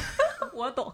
[0.54, 0.90] 我懂，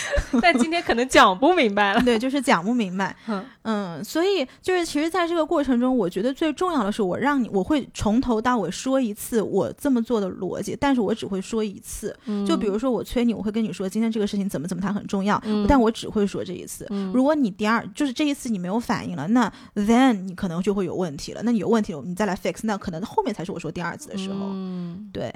[0.40, 2.00] 但今天可能讲不明白了。
[2.02, 3.14] 对，就是讲不明白。
[3.28, 12.16] 嗯嗯，所以就是其实在这个过程中，我觉得最重要的是我让你，我会从头到尾说一次我这么做的逻辑，但是我只会说一次。
[12.46, 16.86] 就比如说我催你，我会跟你说今天这个事情怎么怎么它很重要，嗯但我只会说这一次。
[16.90, 21.40] 嗯如果你第二就是这一次你没有反应了，那 then 你可能就会有问题了。
[21.44, 24.38] 那你有问题了，你再来 fix，那可能后面才是我说第二次的时候。
[24.50, 25.32] 嗯，对，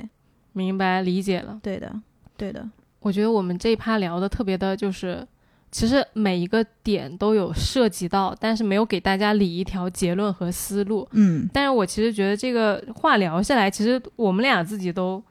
[0.53, 1.59] 明白理解了。
[1.63, 1.93] 对的，
[2.37, 2.69] 对的。
[3.07, 5.25] 我觉得我们这一趴聊的特别的，就是
[5.71, 11.07] 其实每一个点都有涉及到，但是没有给大家理一条结论和思路。
[11.13, 15.23] 嗯，但是我其实觉得这个话聊下来，其实我们俩自己都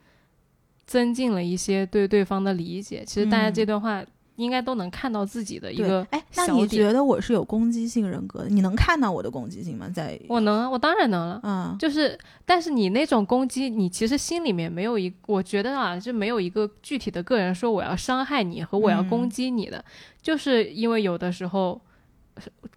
[0.85, 3.03] 增进了一些对对方的理解。
[3.05, 4.01] 其实大家嗯这段话
[4.35, 6.05] 应该都能看到自己的一个。
[6.11, 8.49] 哎，那你觉得我是有攻击性人格的？
[8.49, 9.89] 你能看到我的攻击性吗？
[9.93, 11.39] 在我能啊，我当然能了。
[11.43, 19.83] 嗯就是，但是你那种攻击，你其实心里面没有一，我觉得啊，就没有一个具体的个人说我要伤害你和我要攻嗯击你的，
[20.21, 21.79] 就是因为有的时候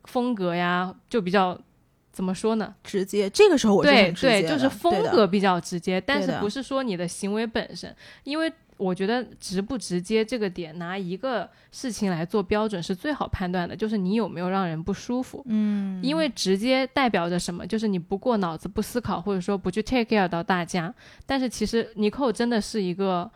[0.05, 1.59] 风格呀就比较
[2.13, 2.75] 怎么说呢？
[2.83, 7.95] 直接，这个时候我是对对，就是风格比较直接，但是不是说你的行为本身，
[8.25, 15.45] 因为我觉得直不直接这个点，拿一个事情来做标准是最好判断的，就是你有没有让人不舒服。
[15.47, 17.67] 嗯，因为直接代表着什么？
[17.67, 20.95] 就是你不过脑子、不思考，或者说不去 take care 到大家。
[21.27, 23.31] 但是其实尼寇真的是一个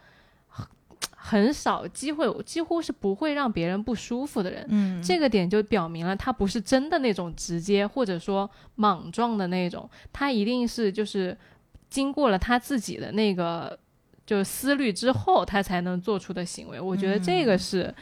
[0.46, 0.66] 很
[1.14, 4.66] 很少机会，几乎是不会让别人不舒服的人。
[4.68, 11.36] 嗯，这个点就表明了他不是真的那种直接或者说莽撞的那种，他一定是就是
[11.88, 13.78] 经过了他自己的那个
[14.26, 16.80] 就思虑之后，他才能做出的行为。
[16.80, 17.94] 我觉得这个是。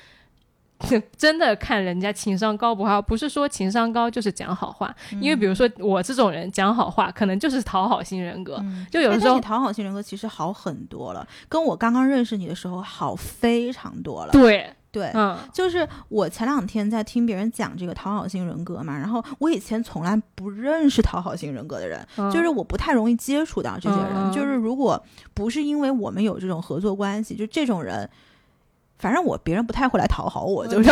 [1.15, 14.33] 真的看人家情商高不高，不是说情商高就是讲好话，因为比如说我这种人讲好话，可能就是讨好型人格，嗯就有的时候哎讨好型人格其实好很多了，跟我刚刚认识你的时候好非常多了。
[14.33, 15.37] 对，对，嗯。
[15.53, 24.33] 就是我前两天在听别人讲这个讨好型人格嘛，然后我以前从来不认识讨好型人格的人，嗯就是我不太容易接触到这些人。
[24.33, 25.03] 就是如果
[25.35, 28.09] 不是因为我们有这种合作关系，就这种人，
[28.99, 30.91] 反正我别人不太会来讨好我，就是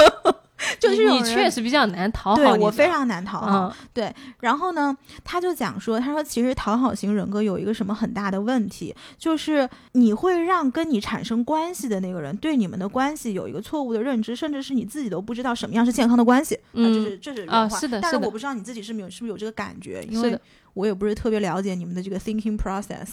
[0.78, 3.74] 就你这种人你确实比较难讨好对，我非常难讨好。
[3.94, 16.54] 嗯然后呢，他就讲说，他说其实讨好型人格有一个什么很大的问题，就是你会让跟你产生关系的那个人对你们的关系有一个错误的认知，甚至是你自己都不知道什么样是健康的关系。
[16.54, 20.38] 啊，嗯这是这是啊原话但是是的是我不知道你自己是没有是不是有这个感觉，因为
[20.74, 23.08] 我也不是特别了解你们的这个 thinking process。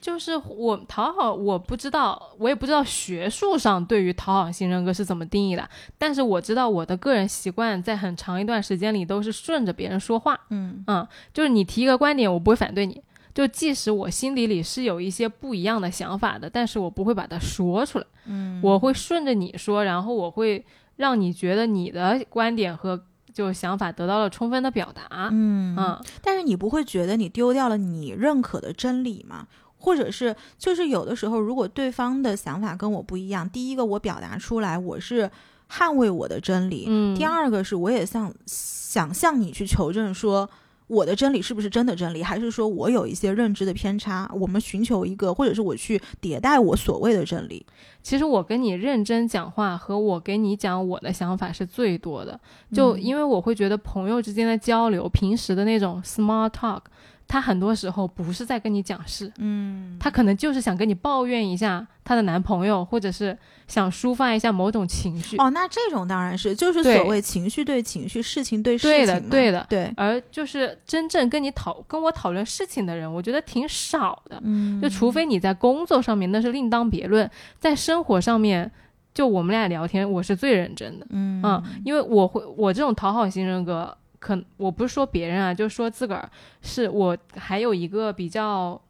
[0.00, 10.84] 就是我讨好，我不知道，我也不知道学术上对于讨好型人格是怎么定义的，但是我知道我的个人习惯在很长一段时间里都是顺着别人说话，嗯。
[10.86, 13.02] 嗯，就是你提一个观点，我不会反对你，
[13.34, 18.60] 就即使我心底里是有一些不一样的想法的，但是我不会把它说出来，嗯。
[18.62, 23.02] 我会顺着你说，然后我会让你觉得你的观点和
[23.34, 25.76] 就想法得到了充分的表达，嗯。
[25.76, 26.00] 嗯。
[26.22, 29.48] 但是你不会觉得你丢掉了你认可的真理吗？
[29.78, 35.30] 或者是，就是有的时候，如果对方的想法跟我不一样，第一个我表达出来，我是
[35.70, 40.48] 捍卫我的真理；嗯，第二个是我也想想向你去求证说。
[40.88, 44.26] 我的真理是不是真的真理，还是说我有一些认知的偏差？
[44.32, 47.66] 我们寻求一个，或者是我去迭代我所谓的真理。
[48.02, 52.40] 其实我跟你认真讲话和我给你讲我的想法是最多的，
[52.72, 56.80] 就嗯因为我会觉得朋友之间的交流，平时的那种 small talk，
[57.28, 63.36] 他很多时候不是在跟你讲事，嗯，她可能就是想跟你抱怨一下她的男朋友，或者是
[63.66, 65.36] 想抒发一下某种情绪。
[65.36, 74.40] 哦，那这种当然是，就是所谓情绪对情绪，事情对事情对的对的对，而就是真正跟你讨跟我讨论事情的人，我觉得挺少的。
[74.42, 78.72] 嗯，就除非你在工作上面，那是另当别论，在生活上面，
[79.12, 81.06] 就我们俩聊天，我是最认真的。
[81.10, 86.30] 嗯嗯，因为我会，我这种讨好型人格，可我不是说别人啊，就说自个儿，
[86.62, 88.80] 是我还有一个比较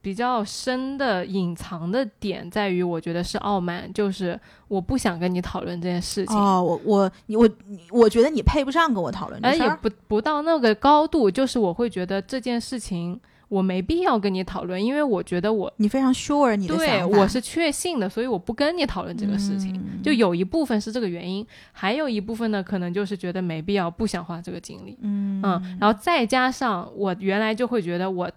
[0.00, 6.36] 比较深的隐藏的点，在于我觉得是傲慢，就是我不想跟你讨论这件事情。
[6.36, 7.48] 哦，我我我
[7.90, 9.66] 我觉得你配不上跟我讨论这事儿。
[9.66, 13.18] 而也不不到那个高度，就是我会觉得这件事情
[13.48, 19.74] 我没必要跟你讨论，因为我觉得我你非常 sure 你的对我是确信的，所以我不跟你讨论这个事情。
[19.74, 24.96] 嗯就有一部分是这个原因，还有一部分呢，可能就是觉得没必要，不想花这个精力。
[25.00, 28.30] 嗯嗯，然后再加上我原来就会觉得我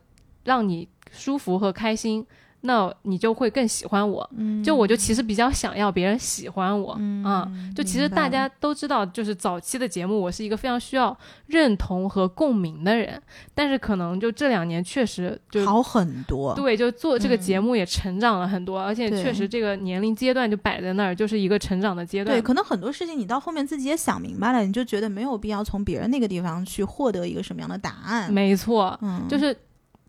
[0.45, 2.26] 让你舒服和开心，
[2.62, 4.30] 那你就会更喜欢我。
[4.36, 6.95] 嗯就我就其实比较想要别人喜欢我。
[7.00, 11.17] 嗯啊就其实大家都知道，就是早期的节目，我是一个非常需要
[11.48, 13.22] 认同和共鸣的人，
[13.54, 22.38] 但是可能就这两年确实就好很多，对，就做这个嗯节目也成长了很多，而且确实这个年龄阶段就摆在那儿，就是一个成长的阶段。
[22.38, 28.32] 对，可能很多事情你到后面自己也想明白了，你就觉得没有必要从别人那个地方去获得一个什么样的答案。
[28.32, 29.56] 没错，嗯，就是。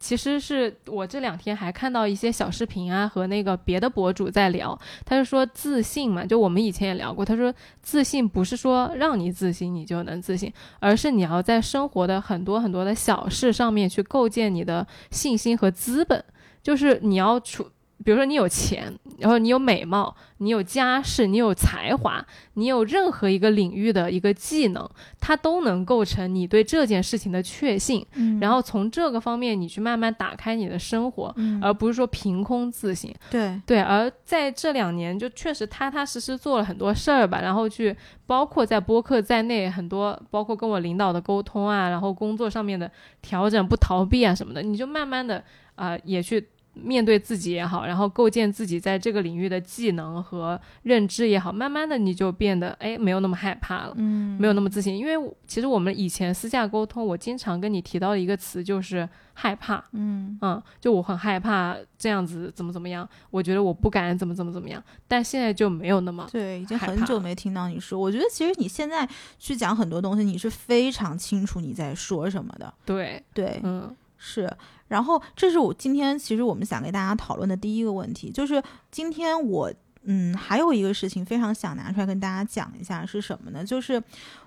[0.01, 16.25] 其实是我这两天还看到一些小视频啊，和那个别的博主在聊，他就说自信嘛，就我们以前也聊过，他说自信不是说让你自信你就能自信，而是你要在生活的很多很多的小事上面去构建你的信心和资本，
[16.63, 17.69] 就是你要处，
[18.05, 24.89] 比如说你有钱，然后你有美貌，你有家世，你有才华，你有任何一个领域的一个技能，
[25.21, 28.05] 它都能构成你对这件事情的确信。
[28.15, 33.15] 嗯，然后从这个方面，你去慢慢打开你的生活，嗯而不是说凭空自信。
[33.31, 37.95] 对，对，而在这两年，就确实踏踏实实做了很多事儿吧，然后去
[38.27, 45.37] 包括在播客在内，很多包括跟我领导的沟通啊，然后工作上面的调整、不逃避啊什么的，你就慢慢的
[45.75, 54.96] 啊、呃也去面对自己也好，然后构建自己在这个领域的技能和认知也好，慢慢的你就变得哎没有那么害怕了，嗯没有那么自信。
[54.96, 55.14] 因为
[55.46, 67.98] 其实我们以前私下沟通，我经常跟你提到的一个词就是害怕，嗯嗯，就我很害怕这样子怎么怎么样，我觉得我不敢怎么怎么怎么样，但现在就没有那么对，已经很久没听到你说。
[67.98, 69.08] 我觉得其实你现在
[69.38, 72.73] 去讲很多东西，你是非常清楚你在说什么的。
[72.85, 74.50] 对，对，嗯是。
[74.91, 78.61] 然后这是我今天其实我们想跟大家讨论的第一个问题，就是
[78.91, 79.73] 今天我
[80.03, 83.65] 嗯还有一个事情非常想拿出来跟大家讲一下是什么呢？
[83.65, 84.03] 就是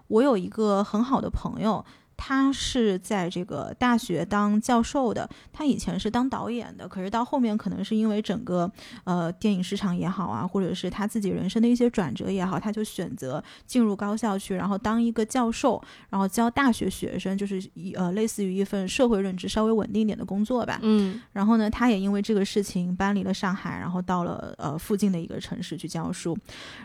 [0.08, 1.84] 我有一个很好的朋友。
[2.16, 8.72] 他是在这个大学当教授的，他以前是当导演的，可是到后面可能是因为整个
[9.04, 20.80] 呃电影市场也好啊，或者是他自己人生的一些转折也好，他就选择进入高校去，然后当一个教授，然后教大学学生，就是一呃类似于一份社会认知稍微稳定一点的工作吧。
[20.82, 26.38] 嗯然后呢，他也因为这个事情搬离了上海，然后到了呃附近的一个城市去教书。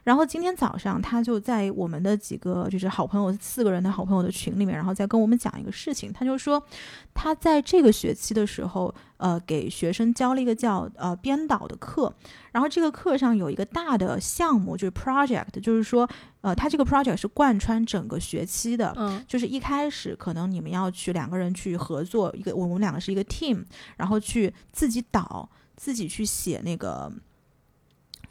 [0.05, 6.13] 然后今天早上，他就在我们的几个就是好朋友四个人的好朋友的群里面，然后在跟我们讲一个事情。
[6.13, 6.63] 他就说，
[7.13, 12.15] 他在这个学期的时候，呃，给学生教了一个叫呃编导的课。
[12.53, 16.09] 然后这个课上有一个大的项目，就是 project，就是说，
[16.41, 18.93] 呃，他这个 project 是贯穿整个学期的。
[18.97, 23.65] 嗯就是一开始可能你们要去两个人去合作，一个我们两个是一个 team，
[23.97, 27.13] 然后去自己导，自己去写那个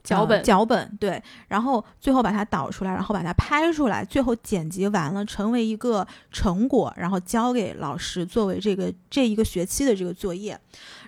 [0.08, 10.60] 脚本呃脚本对，然后最后把它导出来，然后把它拍出来，最后剪辑完了成为一个成果，然后交给老师作为这个这一个学期的这个作业。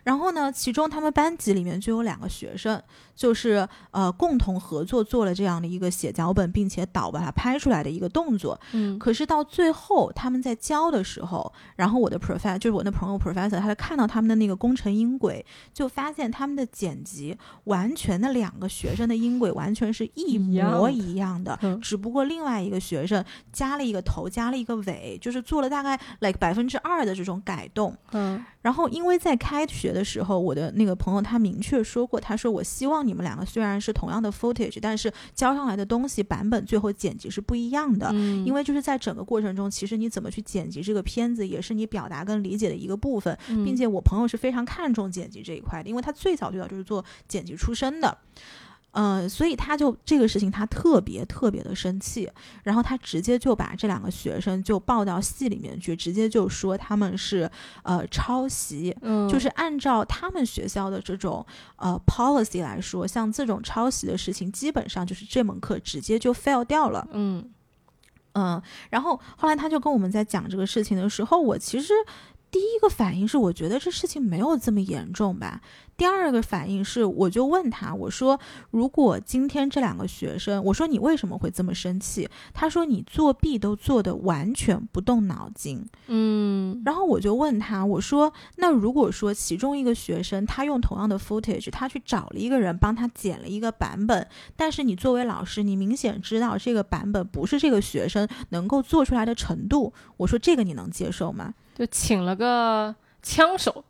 [0.03, 2.81] 然后呢，其中他们班级里面就有两个学生，
[3.13, 8.59] 就是呃共同合作做了这样的一个写脚本，并且导把它拍出来的一个动作。
[8.71, 21.57] 嗯可是到最后他们在教的时候，然后我的 professor 就是我那朋友 professor，他就看到他们的那个工程音轨，就发现他们的剪辑完全的两个学生的音轨完全是一模一样的一样的。
[21.61, 27.95] 嗯只不过另外一个学生加了一个头，加了一个尾，就是做了大概 like 百分之二的这种改动。
[28.11, 38.09] 嗯然后，因为在开学的时候，我的那个朋友他明确说过，他说我希望你们两个虽然是同样的 footage，但是交上来的东西版本最后剪辑是不一样的。
[38.11, 48.17] 嗯，因为就是在整个过程中，其实你怎么去剪辑这个片子，也是你表达跟理解的一个部分，嗯并且我朋友是非常看重剪辑这一块的，因为他最早最早就是做剪辑出身的。
[48.91, 52.29] 呃，所以他就这个事情他特别特别的生气，
[52.63, 57.49] 然后他直接就把这两个学生就抱到系里面去，直接就说他们是
[57.83, 67.07] 呃抄袭，嗯就是按照他们学校的这种呃 policy 来说，像这种抄袭的事情，基本上就是这门课直接就 fail 掉了。
[67.11, 67.47] 嗯
[68.33, 68.61] 嗯，
[68.91, 71.93] 然后后来他就跟我们在讲这个事情的时候，我其实
[72.51, 75.61] 第一个反应是，我觉得这事情没有这么严重吧。
[75.95, 78.39] 第二个反应是，我就问他，我说，
[78.71, 82.27] 如果今天这两个学生，我说你为什么会这么生气？
[82.53, 85.85] 他说你作弊都做的完全不动脑筋。
[86.07, 94.25] 嗯然后我就问他，我说，那如果说其中一个学生他用同样的 footage，他去找了一个人帮他剪了一个版本，
[94.55, 101.53] 但是你作为老师，你明显知道这个版本不是这个学生能够做出来的程度，我说这个你能接受吗？
[101.79, 103.85] 就请了个枪手，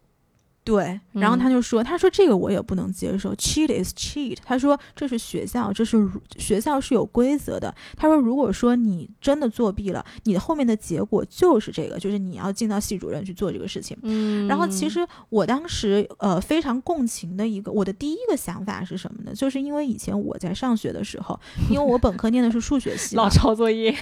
[0.63, 4.37] 对，然后嗯他就说，他说这个我也不能接受，cheat is cheat。
[4.45, 6.07] 他说这是学校，这是
[6.37, 7.73] 学校是有规则的。
[7.95, 13.97] 他说如果说你真的作弊了，你后面的结果就是这个，就是你要进到系主任去做这个事情。
[14.03, 14.99] 嗯，然后其实
[15.29, 19.33] 我当时呃非常共情的一个，我的第一个想法是什么呢？
[19.33, 21.39] 就是因为以前我在上学的时候，
[21.71, 23.95] 因为我本科念的是数学系 老，抄作业，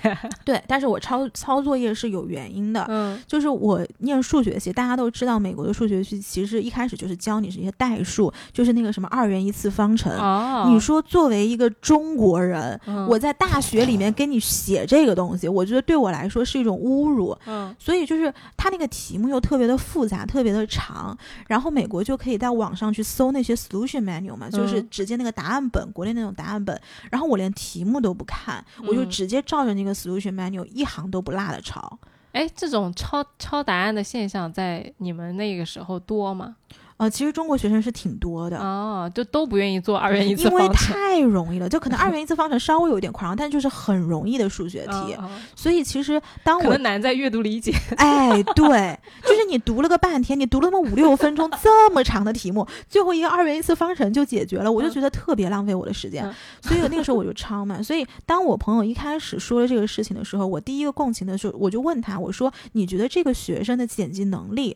[0.43, 2.85] 对，但是我抄抄作业是有原因的。
[2.89, 10.11] 嗯就是我念数学系，大家都知道，美国的数学系其实一开始就是教你这些代数，就是那个什么二元一次方程。
[10.17, 17.37] 哦，你说作为一个中国人，嗯我在大学里面给你写这个东西，我觉得对我来说是一种侮辱。
[17.45, 21.17] 嗯所以就是他那个题目又特别的复杂，特别的长，
[21.47, 26.79] 然后美国就可以在网上去搜那些 solution manual 嘛，就是嗯直接那个答案本，国内那种答案本，
[27.11, 31.97] 然后我连题目都不看，我就嗯直接照着那个 solution manual 一行都不落的抄。
[32.37, 36.55] 哎，这种抄抄答案的现象在你们那个时候多吗？
[36.97, 38.57] 呃，其实中国学生是挺多的。
[38.57, 45.15] 哦，就都不愿意做二元一次方程因为太容易了，就可能二元一次方程稍微有点夸张，但就是很容易的数学题。
[45.55, 47.71] 所以其实当我可能难在阅读理解。
[47.97, 56.25] 哎，对，就是你读了个半天，你读了那么五六分钟这么长的题目，最后一个二元一次方程就解决了，我就嗯觉得特别浪费我的时间。
[56.25, 57.81] 嗯所以那个时候我就超嘛。
[57.81, 64.75] 所以当我朋友一开始说了这个事情的时候，我第一个共情的时候，我就问他，我说：“你觉得这个学生的剪辑能力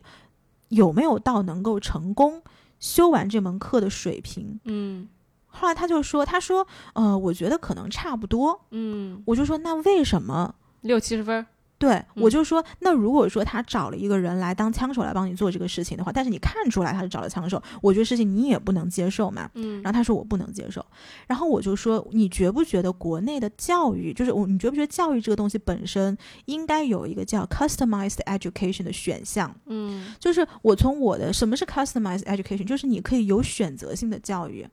[0.72, 2.42] 有没有到能够成功？”
[2.80, 4.58] 修完这门课的水平。
[4.64, 5.08] 嗯
[5.54, 8.58] 后来他就说，他说，呃，我觉得可能差不多。
[8.70, 10.54] 嗯，我就说，那为什么？
[10.80, 11.46] 六七十分儿，
[11.82, 19.50] 对，嗯我就说，那如果说他找了一个人来当枪手来帮你做这个事情的话，但是你看出来他是找了枪手，我觉得事情你也不能接受嘛。
[19.54, 20.84] 嗯然后他说我不能接受，
[21.26, 29.52] 然后我就说你觉不觉得国内的教育，就是我你觉不觉得教育这个东西本身应该有一个叫 customized education 的选项？
[29.66, 34.64] 嗯就是我从我的什么是 customized education，就是你可以有选择性的教育，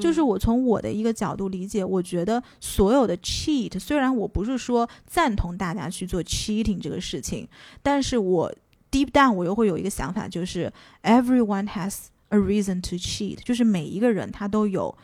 [0.00, 7.48] 就是我从我的一个角度理解，我觉得所有的 cheat，虽然我不是说赞同大家去做 cheating 这个事情，
[7.82, 8.52] 但是我
[8.90, 10.72] deep down 我又会有一个想法，就是
[11.02, 14.96] everyone has a reason to cheat，就是每一个人他都有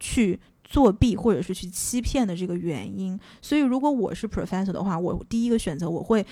[0.00, 3.18] 去作弊或者是去欺骗的这个原因。
[3.40, 6.24] 所以如果我是 professor 的话，我第一个选择我会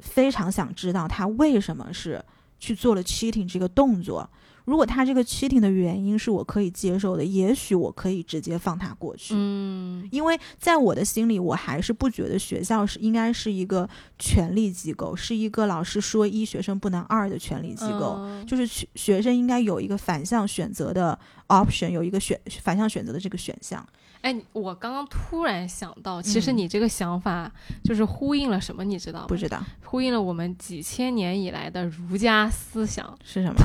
[0.00, 2.22] 非常想知道他为什么是
[2.58, 4.28] 去做了 cheating 这个动作。
[4.68, 9.32] 如果他这个 cheating 的原因是我可以接受的，也许我可以直接放他过去。
[9.34, 13.88] 嗯因为在我的心里，我还是不觉得学校是应该是一个
[14.18, 18.16] 权力机构，是一个老师说一学生不能二的权力机构。
[18.18, 23.82] 嗯就是学学生应该有一个反向选择的 option，有一个选反向选择的这个选项。
[24.20, 27.50] 哎，我刚刚突然想到，其实嗯你这个想法
[27.84, 29.26] 就是呼应了什么，你知道吗？
[29.28, 33.60] 不知道呼应了我们几千年以来的儒家思想，是什么？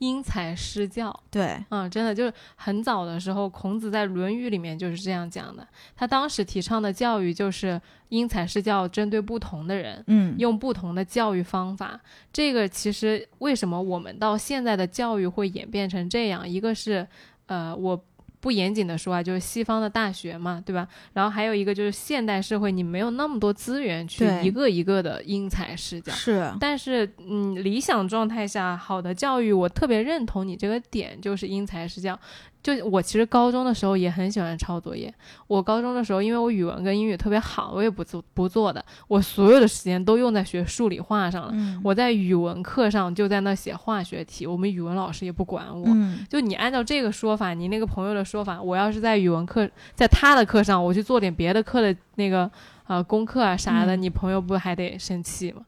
[0.00, 1.18] 因材施教。
[1.30, 5.66] 对，嗯，真的就是很早的时候，孔子在《论语》里面就是这样讲的。
[5.94, 12.00] 他当时提倡的教育就是因材施教，针对不同的人，嗯，用不同的教育方法。
[12.32, 16.46] 这个其实为什么我们到现在的教育会演变成这样？
[16.48, 17.06] 一个是，
[17.46, 18.04] 呃，我。
[18.40, 20.88] 不严谨的说啊，就是西方的大学嘛，对吧？
[21.12, 26.10] 然后还有一个就是现代社会，你没有那么多资源去一个一个的因材施教。
[26.12, 32.18] 是，但是，嗯，理想状态下，好的教育，我特别认同你这个点，就是因材施教。
[32.62, 35.12] 就我其实高中的时候也很喜欢抄作业。
[35.46, 41.50] 我高中的时候，因为我语文跟英语特别好，我也不做不做的，我所有的时间都用在学数理化上了。
[41.52, 45.86] 嗯，我在语文课上就在那写化学题，我们语文老师也不管我。
[45.88, 52.50] 嗯，就你按照这个说法，你那个朋友的说法，我要是在语文课，在他的课上，我去做点别的课的那个
[52.86, 55.62] 呃功课啊啥的，嗯你朋友不还得生气吗？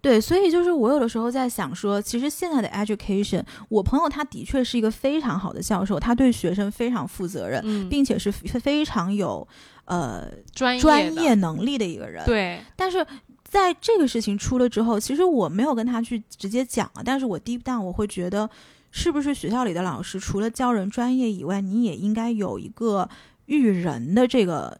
[0.00, 9.46] 对，所以就是我有的时候在想说，其实现在的 education，我朋友他的确是一个非常好的教授，他对学生非常负责任，嗯，并且是非非常有
[9.86, 13.06] 呃专业专业能力的一个人。，对，但是。
[13.48, 18.50] 在这个事情出了之后，其实我没有跟他去直接讲啊，但是我 deep down 我会觉得，
[18.90, 23.08] 是不是学校里的老师除了教人专业以外，你也应该有一个
[23.46, 24.76] 育人的这个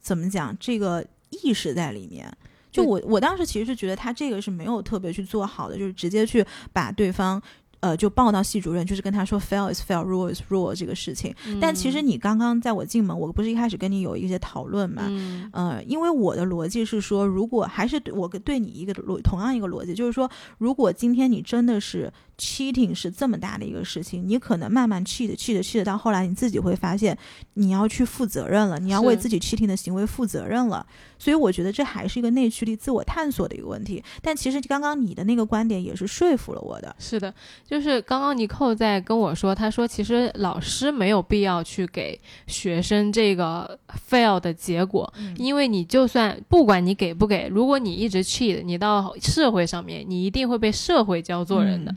[0.00, 2.32] 怎么讲这个意识在里面。
[2.74, 7.40] 就我我当时其实是觉得他这个是没有特别去做好的，就是直接去把对方
[7.78, 11.32] 呃就报到系主任，就是跟他说 fail is fail, rule is rule 这个事情。
[11.60, 15.04] 但其实你刚刚在我进门，我不是一开始跟你有一些讨论嘛？
[15.06, 27.16] 嗯呃，因为我的逻辑是说，如果还是对我跟对你一个逻同样一个逻辑，就是说，如果今天你真的是 cheating 是这么大的一个事情，你可能慢慢 cheat cheat cheat 到后来，你自己会发现
[27.54, 30.86] 你要去负责任了，你要为自己 cheating 的行为负责任了。
[31.18, 34.02] 所以我觉得这还是一个内驱力、自我探索的一个问题。
[34.20, 36.94] 但其实刚刚你的那个观点也是说服了我的。
[36.98, 37.32] 是的，
[37.66, 43.78] 就是刚刚尼寇在跟我说，他说其实老师没有必要去给学生这个
[44.10, 51.92] fail 的结果，嗯因为你就算不管你给不给，如果你一直 cheat，你到社会上面，你一定会被社会教做人的。
[51.92, 51.96] 嗯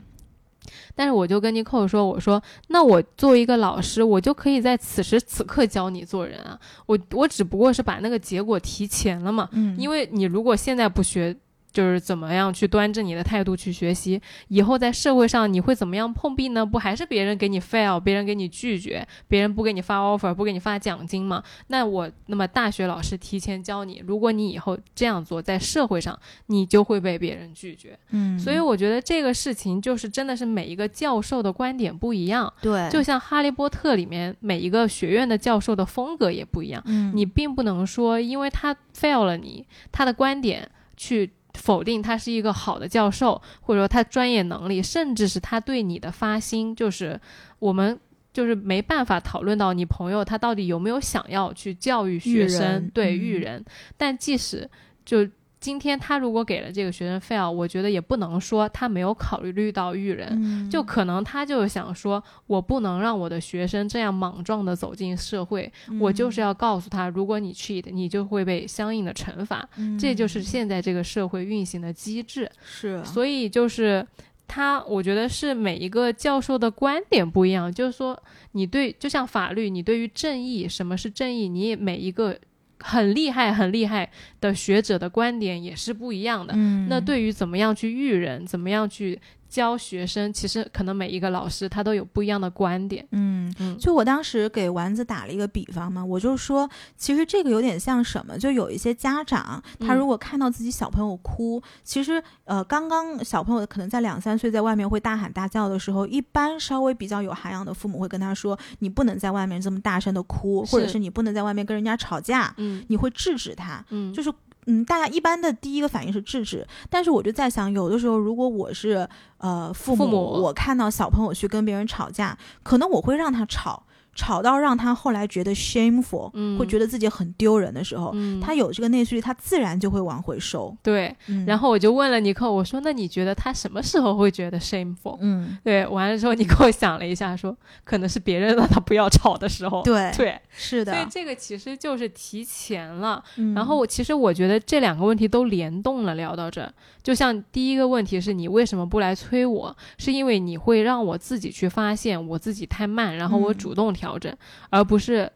[0.94, 11.36] 但是我就跟尼寇说，我说那我作为一个老师，我就可以在此时此刻教你做人啊，我我只不过是把那个结果提前了嘛，嗯，因为你如果现在不学，
[11.70, 16.64] 就是怎么样去端正你的态度去学习，以后在社会上你会怎么样碰壁呢？
[16.64, 21.42] 不还是别人给你 fail，别人给你拒绝，别人不给你发 offer，不给你发奖金吗？
[21.68, 27.98] 那我那么大学老师提前教你，如果你以后这样做，在社会上你就会被别人拒绝。
[28.10, 36.82] 嗯，所以我觉得这个事情就是真的是每一个教授的观点不一样，对，就像《哈利波特》里面每一个学院的教授的风格也不一样。
[36.86, 47.20] 嗯，你并不能说，因为他 fail 了你，他的观点去否定他是一个好的教授，或者说他专业能力，甚至是他对你的发心，就是
[47.58, 47.98] 我们
[48.32, 53.64] 就是没办法讨论到你朋友他到底有没有想要去教育学生，人对嗯育人。
[53.96, 54.68] 但即使
[55.04, 55.28] 就
[55.60, 60.28] 今天他如果给了这个学生 fail，我觉得也不能说他没有考虑到育人。
[60.30, 69.68] 嗯就可能他就想说，我不能让我的学生这样莽撞的走进社会，我就是要告诉他，如果你 cheat，你就会被相应的惩罚。
[69.98, 72.50] 这就是嗯现在这个社会运行的机制。
[72.64, 74.06] 是所以就是
[74.46, 78.20] 他我觉得是每一个教授的观点不一样，就是说
[78.52, 82.38] 你对就像法律，你对于正义什么是正义，你每一个
[82.80, 84.10] 很厉害很厉害
[84.40, 86.54] 的学者的观点也是不一样的。
[86.56, 89.18] 嗯，那对于怎么样去育人，怎么样去
[89.48, 93.06] 教学生，其实可能每一个老师他都有不一样的观点。
[93.12, 98.38] 嗯，嗯就我当时给丸子打了一个比方嘛，我就说，其实这个有点像什么？
[98.38, 113.84] 就有一些家长，他嗯如果看到自己小朋友哭，其实呃，刚刚小朋友可能在两三岁，在外面会大喊大叫的时候，一般稍微比较有涵养的父母会跟他说，你不能在外面这么大声的哭，或者是是你不能在外面跟人家吵架，嗯你会制止他。
[113.90, 114.32] 嗯，就是
[114.70, 119.08] 嗯，大家一般的第一个反应是制止，但是我就在想，有的时候如果我是
[119.38, 123.82] 呃父母，父母我看到小朋友去跟别人吵架，可能我会让他吵，
[124.18, 130.76] 吵到让他后来觉得 shameful，、嗯会觉得自己很丢人的时候，嗯他有这个内驱力，他自然就会往回收。
[130.82, 131.16] 对。
[131.28, 139.82] 嗯，然后我就问了尼克，我说：“那你觉得他什么时候会觉得 shameful？” 嗯，对，完了之后你给我想了一下说，可能是别人让他不要吵的时候。
[139.82, 140.92] 对，对，是的。
[140.92, 143.22] 所以这个其实就是提前了。
[143.36, 146.18] 嗯然后我其实我觉得这两个问题都联动了。
[146.18, 146.68] 聊到这，
[147.02, 154.32] 就像第一个问题是你为什么不来催我，是因为你会让我自己去发现我自己太慢，然后我嗯主动调整，
[154.70, 155.28] 而不是。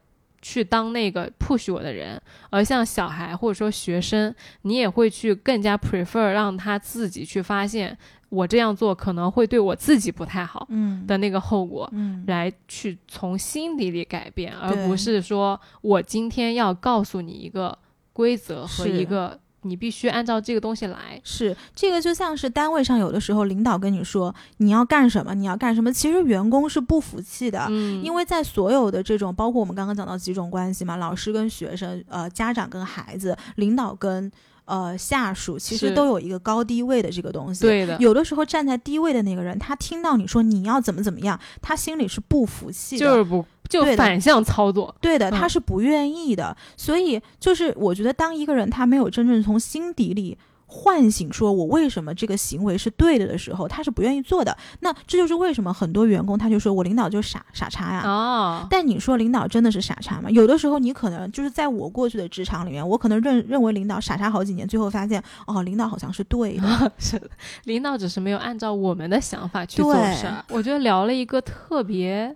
[0.44, 2.20] 去当那个 push 我的人，
[2.50, 7.96] 而像小孩或者说学生，你也会去更加 prefer 让他自己去发现，
[8.28, 17.78] 我这样做可能会对我自己不太好嗯的那个后果，嗯来去从心底里改变，而不是说我今天要告诉你一个
[18.12, 21.20] 规则和一个你必须按照这个东西来。
[21.24, 27.66] 是这个，就像是单位上有的时候领导跟你说你要干什么，你要干什么，其实员工是不服气的。
[27.70, 34.30] 嗯，因为在所有的这种，包括我们刚刚讲到几种关系嘛，老师跟学生，呃，家长跟孩子，领导跟
[34.64, 43.06] 呃下属，其实都有一个高低位的这个东西。，对的，有的时候站在低位的那个人，他听到你说你要怎么怎么样，他心里是不服气的。
[43.06, 44.94] 就是不就对反向操作。
[45.00, 54.56] 对的，嗯他是不愿意的，所以就是我觉得，当一个人他没有真正从心底里唤醒说我为什么这个行为是对的的时候，他是不愿意做的。
[54.80, 58.02] 那这就是为什么很多员工他就说我领导就是傻傻叉呀。
[58.06, 60.30] 哦，但你说领导真的是傻叉吗？
[60.30, 66.92] 有的时候你可能就是在我过去的职场里面，我可能认认为领导傻叉好几年，最后发现哦，领导好像是对的。
[66.96, 67.28] 是的，
[67.64, 70.42] 领导只是没有按照我们的想法去做事儿。
[70.48, 72.34] 我觉得聊了一个特别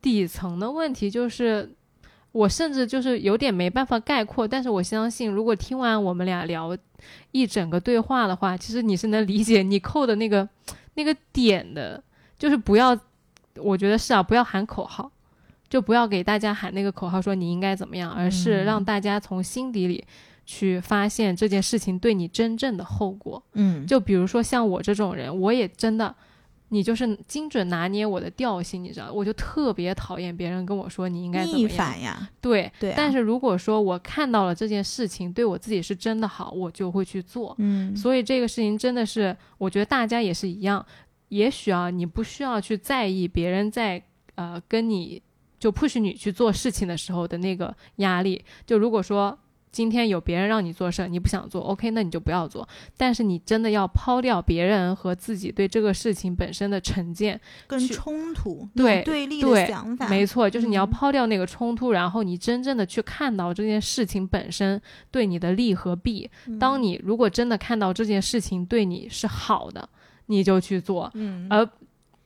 [0.00, 1.74] 底层的问题，就是
[2.32, 6.76] 我甚至就是有点没办法概括，但是我相信，如果听完我们俩聊
[7.32, 10.48] 一整个对话的话，其实你是能理解你扣的那个
[10.94, 12.02] 那个点的，
[12.38, 12.98] 就是不要，
[13.56, 15.10] 我觉得是啊，不要喊口号。
[15.68, 20.02] 就不要给大家喊那个口号说你应该怎么样，而是嗯让大家从心底里
[20.46, 23.42] 去发现这件事情对你真正的后果。
[23.54, 26.14] 嗯，就比如说像我这种人，我也真的，
[26.68, 31.70] 你就是精准拿捏我的调性，你知道，我就特别讨厌别人跟我说你应该怎么逆样。
[31.76, 37.54] 反呀，对，对啊但是如果说我看到了这件事情对我自己是真的好，我就会去做。
[37.58, 40.84] 嗯，所以这个事情真的是，我觉得大家也是一样。
[41.28, 44.02] 也许啊，你不需要去在意别人在
[44.36, 45.20] 呃跟你
[45.58, 48.44] 就 push 你去做事情的时候的那个压力。
[48.64, 49.36] 就如果说
[49.76, 52.66] 今天有别人让你做事儿，你不想做，OK，那你就不要做。
[52.96, 66.30] 但是你真的要抛掉别人和自己对这个事情本身的成见，跟冲突、对对立的想法，没错，就是你要嗯抛掉那个冲突，然后你真正的去看到这件事情本身对你的利和弊。
[66.46, 69.86] 嗯当你如果真的看到这件事情对你是好的，
[70.24, 71.68] 你就去做，嗯而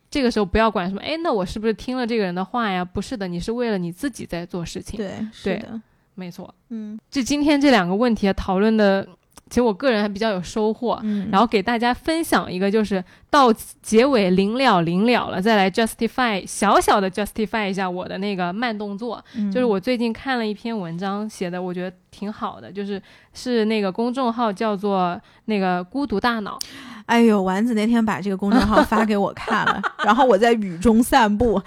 [0.08, 2.84] 这个时候不要管什么，哎，那我是不是听了这个人的话呀？
[2.84, 5.80] 不是的，你是为了你自己在做事情。，对是对的，
[6.14, 6.52] 没错。
[6.68, 9.06] 嗯就今天这两个问题啊讨论的，
[9.48, 10.98] 其实我个人还比较有收获。
[11.02, 13.52] 嗯，然后给大家分享一个，就是到
[13.82, 19.24] 结尾临了临了了，再来 justify 小小的 justify 一下我的那个慢动作。
[19.34, 23.02] 嗯就是我最近看了一篇文章，写的我觉得挺好的，就是
[23.32, 26.58] 是那个公众号叫做那个孤独大脑，
[27.06, 31.60] 哎呦，丸子那天把这个公众号发给我看了， 然后我在雨中散步。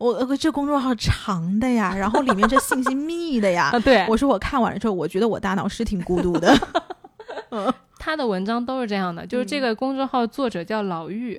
[0.00, 3.78] 我呃这公众号长的呀，然后里面这信息密的呀啊，。
[3.78, 6.56] 对，我说我看完了之后，我觉得我大脑是挺孤独的。
[7.98, 11.38] 他的文章都是这样的，就是这嗯个公众号作者叫老玉，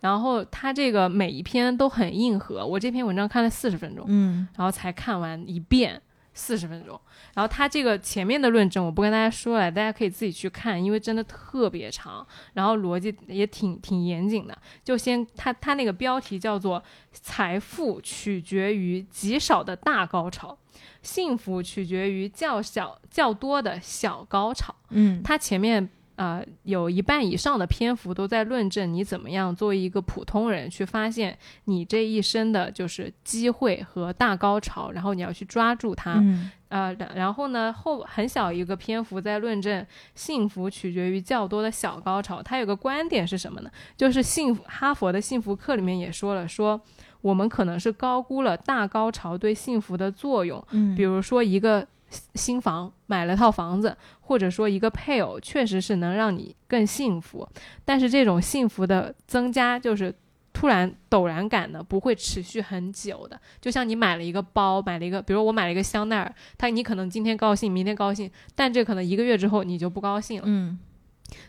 [0.00, 6.02] 然后他这个每一篇都很硬核，我这篇文章看了四十分钟，嗯然后才看完一遍。
[6.32, 6.98] 四十分钟，
[7.34, 14.58] 然后他这个前面的论证我不跟大家说了，大家可以自己去看，因为真的特别长，然后逻辑也挺挺严谨的。
[14.84, 20.58] 就先他他那个标题叫做“财富取决于极少的大高潮，
[21.02, 24.74] 幸福取决于较小较多的小高潮”。
[24.90, 36.14] 嗯他前面呃，有一半以上的篇幅都在论证你怎么样作为一个普通人去发现你这一生的就是机会和大高潮，然后你要去抓住它。
[36.16, 42.40] 嗯呃，然然后呢，后很小一个篇幅在论证幸福取决于较多的小高潮。
[42.42, 43.70] 他有个观点是什么呢？
[43.96, 46.80] 就是幸福，哈佛的幸福课里面也说了，说
[47.20, 50.64] 我们可能是高估了大高潮对幸福的作用。
[50.70, 51.86] 嗯，比如说一个
[52.34, 57.48] 新房买了套房子，或者说一个配偶，确实是能让你更幸福。
[57.84, 60.14] 但是这种幸福的增加，就是
[60.52, 63.40] 突然陡然感的，不会持续很久的。
[63.60, 70.44] 就像你买了一个包，买了一个，比如我买了一个香奈儿，它你可能今天高兴，明天高兴，但这可能一个月之后你就不高兴了。
[70.46, 70.78] 嗯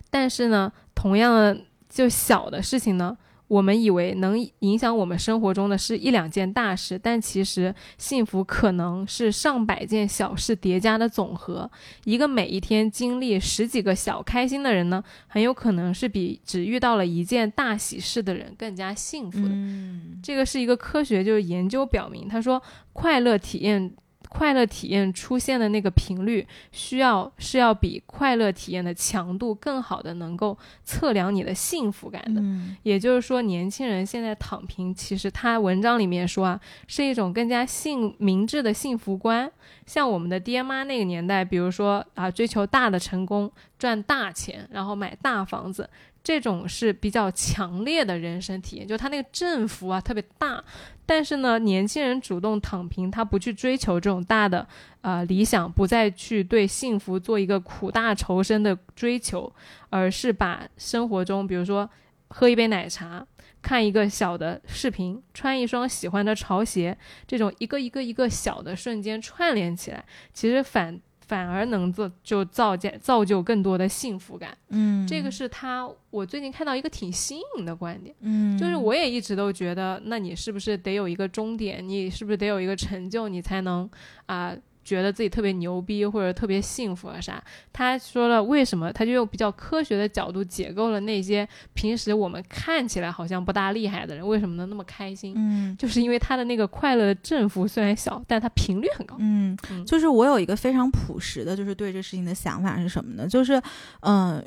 [0.09, 3.17] 但是呢，同样的就小的事情呢，
[3.51, 11.69] 我们以为能影响我们生活中的是一两件大事，但其实幸福可能是上百件小事叠加的总和。
[12.05, 19.49] 一个每一天经历十几个小开心的人呢，很有可能是比只遇到了一件大喜事的人更加幸福的。
[19.49, 23.91] 嗯这个是一个科学，就是研究表明，他说快乐体验。
[24.33, 32.39] 快乐体验出现的那个频率，需要是要比快乐体验的强度更好的能够测量你的幸福感的。
[32.39, 39.51] 嗯也就是说，年轻人现在躺平，其实他文章里面说啊，是一种更加幸明智的幸福观。
[39.85, 45.89] 像我们的爹妈那个年代，比如说啊，追求大的成功，赚大钱，然后买大房子，
[46.23, 50.63] 这种是比较强烈的人生体验，就他那个振幅啊特别大。
[51.05, 54.65] 但是呢，年轻人主动躺平，他不去追求这种大的
[55.01, 59.51] 呃理想，不再去对幸福做一个苦大仇深的追求，
[59.89, 61.89] 而是把生活中，比如说
[62.29, 63.25] 喝一杯奶茶，
[63.61, 66.97] 看一个小的视频，穿一双喜欢的潮鞋，
[67.27, 70.97] 这种一个一个一个小的瞬间串联起来，其实反
[71.31, 74.57] 反而能做就造就造就更多的幸福感。
[74.67, 78.13] 嗯，这个是他我最近看到一个挺新颖的观点。
[78.19, 81.87] 嗯，就是我也一直都觉得，那你是不是得有一个终点？
[81.87, 83.89] 你是不是得有一个成就，你才能
[84.25, 84.53] 啊、
[84.83, 87.43] 觉得自己特别牛逼或者特别幸福啊啥？
[87.71, 99.15] 他说了为什么，他就用比较科学的角度解构了那些平时我们看起来好像不大厉害的人为什么能那么开心，嗯就是因为他的那个快乐的振幅虽然小，但他频率很高。
[99.19, 103.27] 嗯嗯，就是我有一个非常朴实的，就是对这事情的想法是什么呢？
[103.27, 103.61] 就是，
[104.01, 104.43] 嗯、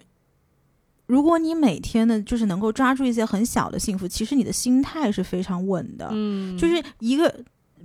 [1.06, 6.08] 如果你每天呢，就是能够抓住一些很小的幸福，其实你的心态是非常稳的。
[6.12, 7.32] 嗯，就是一个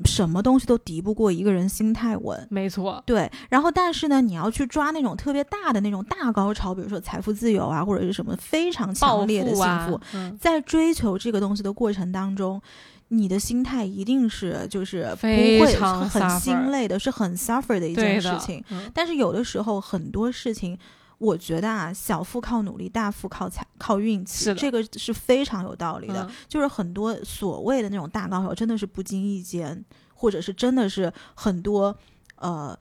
[0.05, 2.47] 什么东西都敌不过一个人心态稳。
[2.49, 12.61] 没错，对，然后但是呢，你要去抓那种特别大的那种大高潮，比如说财富自由啊，或者是什么非常强烈的幸福，，嗯，在追求这个东西的过程当中，
[13.09, 20.77] 你的心态一定是就是不会非常很心累的，是很 suffer 的一件事情。，嗯但是有的时候很多事情。
[21.19, 26.23] 我觉得啊，小富靠努力，大富靠财靠运气，这个是非常有道理的。
[26.23, 31.95] 嗯就是很多所谓的那种大高手，真的是不经意间，或者是真的是很多
[32.37, 32.77] 呃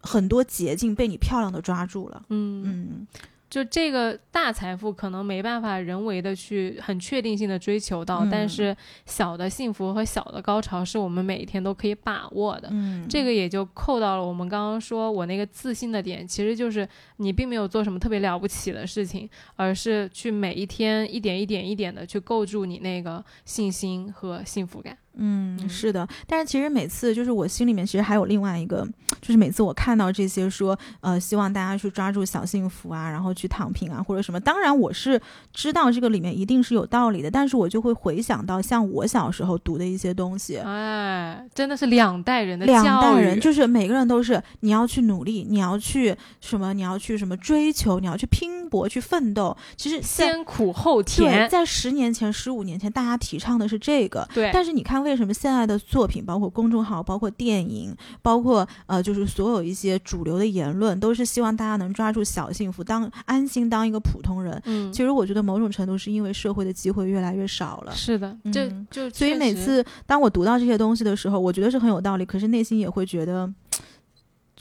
[0.00, 2.22] 很多捷径被你漂亮的抓住了。
[2.28, 3.06] 嗯嗯
[3.50, 8.74] 就这个大财富可能没办法人为的去很确定性的追求到，嗯但是
[9.04, 12.68] 小的幸福和小的高潮是我们每一天都可以把握的。
[12.70, 24.96] 嗯，这个也就扣到了我们刚刚说我那个自信的点，其实就是你并没有做什么特别了不起的事情，而是去每一天一点一点一点的去构筑你那个信心和幸福感。
[25.16, 28.86] 嗯，嗯是的，但是其实每次就是我心里面其实还有另外一个，
[29.20, 35.20] 就是每次我看到这些说，呃，希望大家去抓住小幸福啊，然后去躺平啊或者什么，当然我是
[35.52, 40.58] 知道这个里面一定是有道理的，但是我就会回想到像我小时候读的一些东西。
[40.58, 49.56] 哎，真的是两代人的两代人就是每个人都是你要去努力，你要去什么，你要去什么追求，你要去拼搏，去奋斗。
[49.76, 51.48] 其实先苦后对，甜。
[51.50, 64.60] 在十年前、十五年前，大家提倡的是这个，对，但是你看，为什么现在的作品，包括公众号、包括电影、包括呃，就是所有一些主流的言论，都是希望大家能抓住小幸福，当安心当一个普通人。
[64.64, 67.92] 嗯，其实我觉得某种程度是因为社会的机会越来越少了。
[67.92, 73.52] 是的，就嗯就所以每次当我读到这些东西的时候，我觉得是很有道理，可是内心也会觉得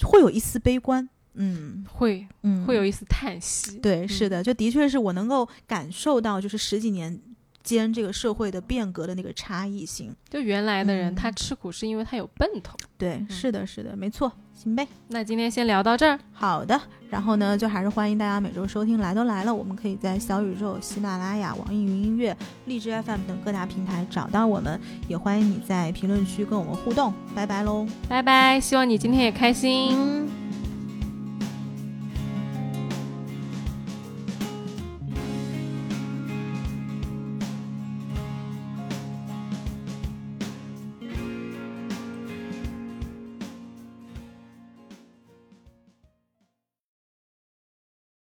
[0.01, 1.07] 会有一丝悲观。
[1.41, 3.77] 嗯会嗯，会有一丝叹息。
[3.77, 7.17] 对，嗯是的，就的确是我能够感受到，就是十几年
[7.63, 10.15] 间这个社会的变革的那个差异性。
[10.29, 12.75] 就原来的人，嗯他吃苦是因为他有奔头。
[12.97, 14.87] 对，是的，是的，没错，行呗。
[15.07, 16.79] 那今天先聊到这儿，好的，
[17.09, 22.35] 然后呢，就还是欢迎大家每周收听《来都来了》，我们可以在小宇宙、喜马拉雅、网易云音乐、
[22.65, 27.13] 荔枝 FM 等各大平台找到我们，也欢迎你在评论区跟我们互动。
[27.33, 27.87] 拜拜喽。
[28.07, 29.95] 拜拜，希望你今天也开心。
[29.97, 30.29] 嗯。